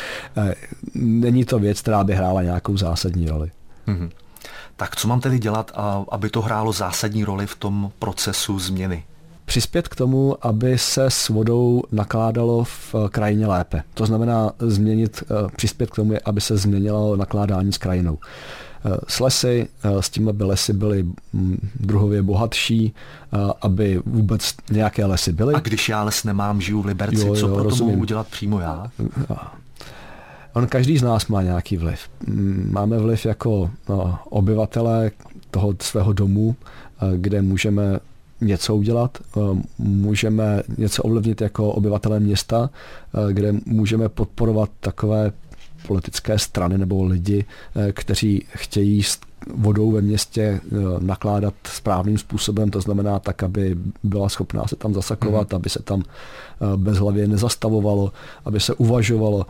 Není 0.94 1.44
to 1.44 1.58
věc, 1.58 1.80
která 1.80 2.04
by 2.04 2.14
hrála 2.14 2.42
nějakou 2.42 2.76
zásadní 2.76 3.28
roli. 3.28 3.50
Mm-hmm. 3.88 4.10
Tak 4.76 4.96
co 4.96 5.08
mám 5.08 5.20
tedy 5.20 5.38
dělat, 5.38 5.72
aby 6.08 6.30
to 6.30 6.42
hrálo 6.42 6.72
zásadní 6.72 7.24
roli 7.24 7.46
v 7.46 7.56
tom 7.56 7.92
procesu 7.98 8.58
změny? 8.58 9.04
přispět 9.46 9.88
k 9.88 9.94
tomu, 9.94 10.46
aby 10.46 10.78
se 10.78 11.04
s 11.04 11.28
vodou 11.28 11.82
nakládalo 11.92 12.64
v 12.64 12.94
eh, 12.94 13.08
krajině 13.08 13.46
lépe. 13.46 13.82
To 13.94 14.06
znamená 14.06 14.52
změnit, 14.58 15.22
eh, 15.22 15.48
přispět 15.56 15.90
k 15.90 15.94
tomu, 15.94 16.14
aby 16.24 16.40
se 16.40 16.56
změnilo 16.56 17.16
nakládání 17.16 17.72
s 17.72 17.78
krajinou. 17.78 18.18
Eh, 18.84 18.96
s 19.08 19.20
lesy, 19.20 19.68
s 20.00 20.10
tím, 20.10 20.28
aby 20.28 20.44
lesy 20.44 20.72
byly 20.72 21.02
mm, 21.32 21.70
druhově 21.80 22.22
bohatší, 22.22 22.94
aby 23.62 24.00
vůbec 24.06 24.54
nějaké 24.70 25.04
lesy 25.04 25.32
byly. 25.32 25.54
A 25.54 25.60
když 25.60 25.88
já 25.88 26.02
les 26.02 26.24
nemám, 26.24 26.60
žiju 26.60 26.82
v 26.82 26.86
Liberci, 26.86 27.26
jo, 27.26 27.26
jo, 27.26 27.34
co 27.34 27.54
pro 27.54 27.70
to 27.70 27.76
mohu 27.76 28.00
udělat 28.00 28.26
přímo 28.26 28.60
já? 28.60 28.90
On 30.56 30.66
každý 30.66 30.98
z 30.98 31.02
nás 31.02 31.26
má 31.26 31.42
nějaký 31.42 31.76
vliv. 31.76 31.98
Mm, 32.26 32.68
máme 32.72 32.98
vliv 32.98 33.26
jako 33.26 33.70
no, 33.88 34.18
obyvatele 34.24 35.10
toho 35.50 35.74
svého 35.80 36.12
domu, 36.12 36.56
kde 37.16 37.42
můžeme 37.42 37.98
něco 38.40 38.76
udělat, 38.76 39.18
eh, 39.36 39.40
můžeme 39.78 40.62
něco 40.78 41.02
ovlivnit 41.02 41.40
jako 41.40 41.72
obyvatelé 41.72 42.20
města, 42.20 42.70
eh, 42.70 43.32
kde 43.32 43.54
můžeme 43.66 44.08
podporovat 44.08 44.70
takové 44.80 45.32
politické 45.86 46.38
strany 46.38 46.78
nebo 46.78 47.04
lidi, 47.04 47.44
eh, 47.76 47.92
kteří 47.92 48.46
chtějí 48.48 49.02
vodou 49.54 49.90
ve 49.92 50.00
městě 50.00 50.60
nakládat 51.00 51.54
správným 51.64 52.18
způsobem, 52.18 52.70
to 52.70 52.80
znamená 52.80 53.18
tak, 53.18 53.42
aby 53.42 53.76
byla 54.02 54.28
schopná 54.28 54.66
se 54.66 54.76
tam 54.76 54.94
zasakovat, 54.94 55.52
mm. 55.52 55.56
aby 55.56 55.70
se 55.70 55.82
tam 55.82 56.02
bezhlavě 56.76 57.28
nezastavovalo, 57.28 58.12
aby 58.44 58.60
se 58.60 58.74
uvažovalo 58.74 59.46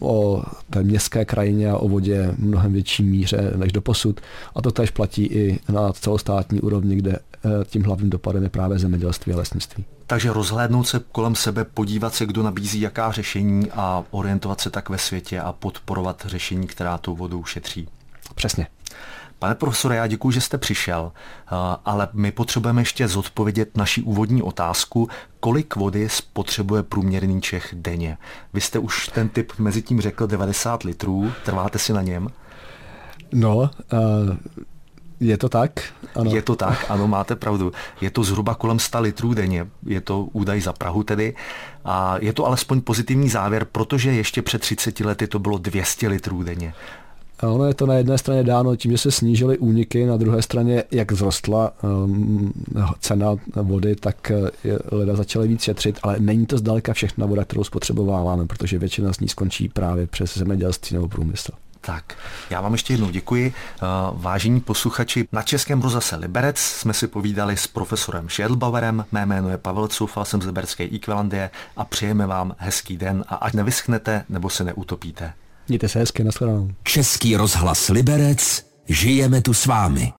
o 0.00 0.42
té 0.70 0.82
městské 0.82 1.24
krajině 1.24 1.70
a 1.70 1.76
o 1.76 1.88
vodě 1.88 2.34
mnohem 2.38 2.72
větší 2.72 3.02
míře 3.02 3.52
než 3.56 3.72
do 3.72 3.80
posud. 3.80 4.20
A 4.54 4.62
to 4.62 4.70
tež 4.70 4.90
platí 4.90 5.26
i 5.26 5.58
na 5.68 5.92
celostátní 5.92 6.60
úrovni, 6.60 6.96
kde 6.96 7.18
Eh, 7.46 7.64
tím 7.64 7.82
hlavním 7.82 8.10
dopadem 8.10 8.42
je 8.42 8.48
právě 8.48 8.78
zemědělství 8.78 9.32
a 9.32 9.36
lesnictví. 9.36 9.84
Takže 10.06 10.32
rozhlédnout 10.32 10.88
se 10.88 11.00
kolem 11.12 11.34
sebe, 11.34 11.64
podívat 11.64 12.14
se, 12.14 12.26
kdo 12.26 12.42
nabízí 12.42 12.80
jaká 12.80 13.12
řešení 13.12 13.70
a 13.70 14.04
orientovat 14.10 14.60
se 14.60 14.70
tak 14.70 14.88
ve 14.88 14.98
světě 14.98 15.40
a 15.40 15.52
podporovat 15.52 16.24
řešení, 16.26 16.66
která 16.66 16.98
tu 16.98 17.14
vodu 17.14 17.44
šetří. 17.44 17.88
Přesně. 18.34 18.66
Pane 19.38 19.54
profesore, 19.54 19.96
já 19.96 20.06
děkuji, 20.06 20.30
že 20.30 20.40
jste 20.40 20.58
přišel, 20.58 21.12
eh, 21.14 21.50
ale 21.84 22.08
my 22.12 22.32
potřebujeme 22.32 22.80
ještě 22.80 23.08
zodpovědět 23.08 23.76
naši 23.76 24.02
úvodní 24.02 24.42
otázku, 24.42 25.08
kolik 25.40 25.76
vody 25.76 26.08
spotřebuje 26.08 26.82
průměrný 26.82 27.42
Čech 27.42 27.68
denně. 27.72 28.18
Vy 28.52 28.60
jste 28.60 28.78
už 28.78 29.08
ten 29.08 29.28
typ 29.28 29.52
mezi 29.58 29.82
tím 29.82 30.00
řekl 30.00 30.26
90 30.26 30.82
litrů, 30.82 31.32
trváte 31.44 31.78
si 31.78 31.92
na 31.92 32.02
něm? 32.02 32.28
No, 33.32 33.56
uh 33.56 33.70
je 35.20 35.36
to 35.38 35.48
tak? 35.48 35.80
Ano. 36.14 36.30
Je 36.34 36.42
to 36.42 36.56
tak, 36.56 36.84
ano, 36.88 37.08
máte 37.08 37.36
pravdu. 37.36 37.72
Je 38.00 38.10
to 38.10 38.24
zhruba 38.24 38.54
kolem 38.54 38.78
100 38.78 39.00
litrů 39.00 39.34
denně. 39.34 39.66
Je 39.86 40.00
to 40.00 40.24
údaj 40.24 40.60
za 40.60 40.72
Prahu 40.72 41.02
tedy. 41.02 41.34
A 41.84 42.16
je 42.20 42.32
to 42.32 42.46
alespoň 42.46 42.80
pozitivní 42.80 43.28
závěr, 43.28 43.64
protože 43.64 44.12
ještě 44.12 44.42
před 44.42 44.60
30 44.60 45.00
lety 45.00 45.26
to 45.26 45.38
bylo 45.38 45.58
200 45.58 46.08
litrů 46.08 46.42
denně. 46.42 46.74
A 47.40 47.46
ono 47.46 47.64
je 47.64 47.74
to 47.74 47.86
na 47.86 47.94
jedné 47.94 48.18
straně 48.18 48.44
dáno 48.44 48.76
tím, 48.76 48.92
že 48.92 48.98
se 48.98 49.10
snížily 49.10 49.58
úniky, 49.58 50.06
na 50.06 50.16
druhé 50.16 50.42
straně, 50.42 50.84
jak 50.90 51.12
vzrostla 51.12 51.72
um, 51.82 52.52
cena 53.00 53.36
vody, 53.54 53.96
tak 53.96 54.32
uh, 54.92 54.98
lidé 54.98 55.16
začaly 55.16 55.48
víc 55.48 55.62
šetřit, 55.62 55.98
ale 56.02 56.16
není 56.18 56.46
to 56.46 56.58
zdaleka 56.58 56.92
všechna 56.92 57.26
voda, 57.26 57.44
kterou 57.44 57.64
spotřebováváme, 57.64 58.46
protože 58.46 58.78
většina 58.78 59.12
z 59.12 59.20
ní 59.20 59.28
skončí 59.28 59.68
právě 59.68 60.06
přes 60.06 60.38
zemědělství 60.38 60.94
nebo 60.94 61.08
průmysl. 61.08 61.52
Tak, 61.86 62.14
já 62.50 62.60
vám 62.60 62.72
ještě 62.72 62.92
jednou 62.92 63.10
děkuji. 63.10 63.52
Eh, 63.54 63.86
vážení 64.12 64.60
posluchači, 64.60 65.28
na 65.32 65.42
Českém 65.42 65.82
rozase 65.82 66.16
Liberec 66.16 66.58
jsme 66.58 66.94
si 66.94 67.06
povídali 67.06 67.56
s 67.56 67.66
profesorem 67.66 68.28
Šedlbauerem. 68.28 69.04
Mé 69.12 69.26
jméno 69.26 69.48
je 69.48 69.58
Pavel 69.58 69.88
Cufal, 69.88 70.24
jsem 70.24 70.42
z 70.42 70.46
Liberecké 70.46 70.84
Ikvelandie 70.84 71.50
a 71.76 71.84
přejeme 71.84 72.26
vám 72.26 72.54
hezký 72.58 72.96
den 72.96 73.24
a 73.28 73.34
ať 73.34 73.54
nevyschnete 73.54 74.24
nebo 74.28 74.50
se 74.50 74.64
neutopíte. 74.64 75.32
Mějte 75.68 75.88
se 75.88 75.98
hezky, 75.98 76.24
nashledanou. 76.24 76.70
Český 76.82 77.36
rozhlas 77.36 77.88
Liberec, 77.88 78.66
žijeme 78.88 79.42
tu 79.42 79.54
s 79.54 79.66
vámi. 79.66 80.12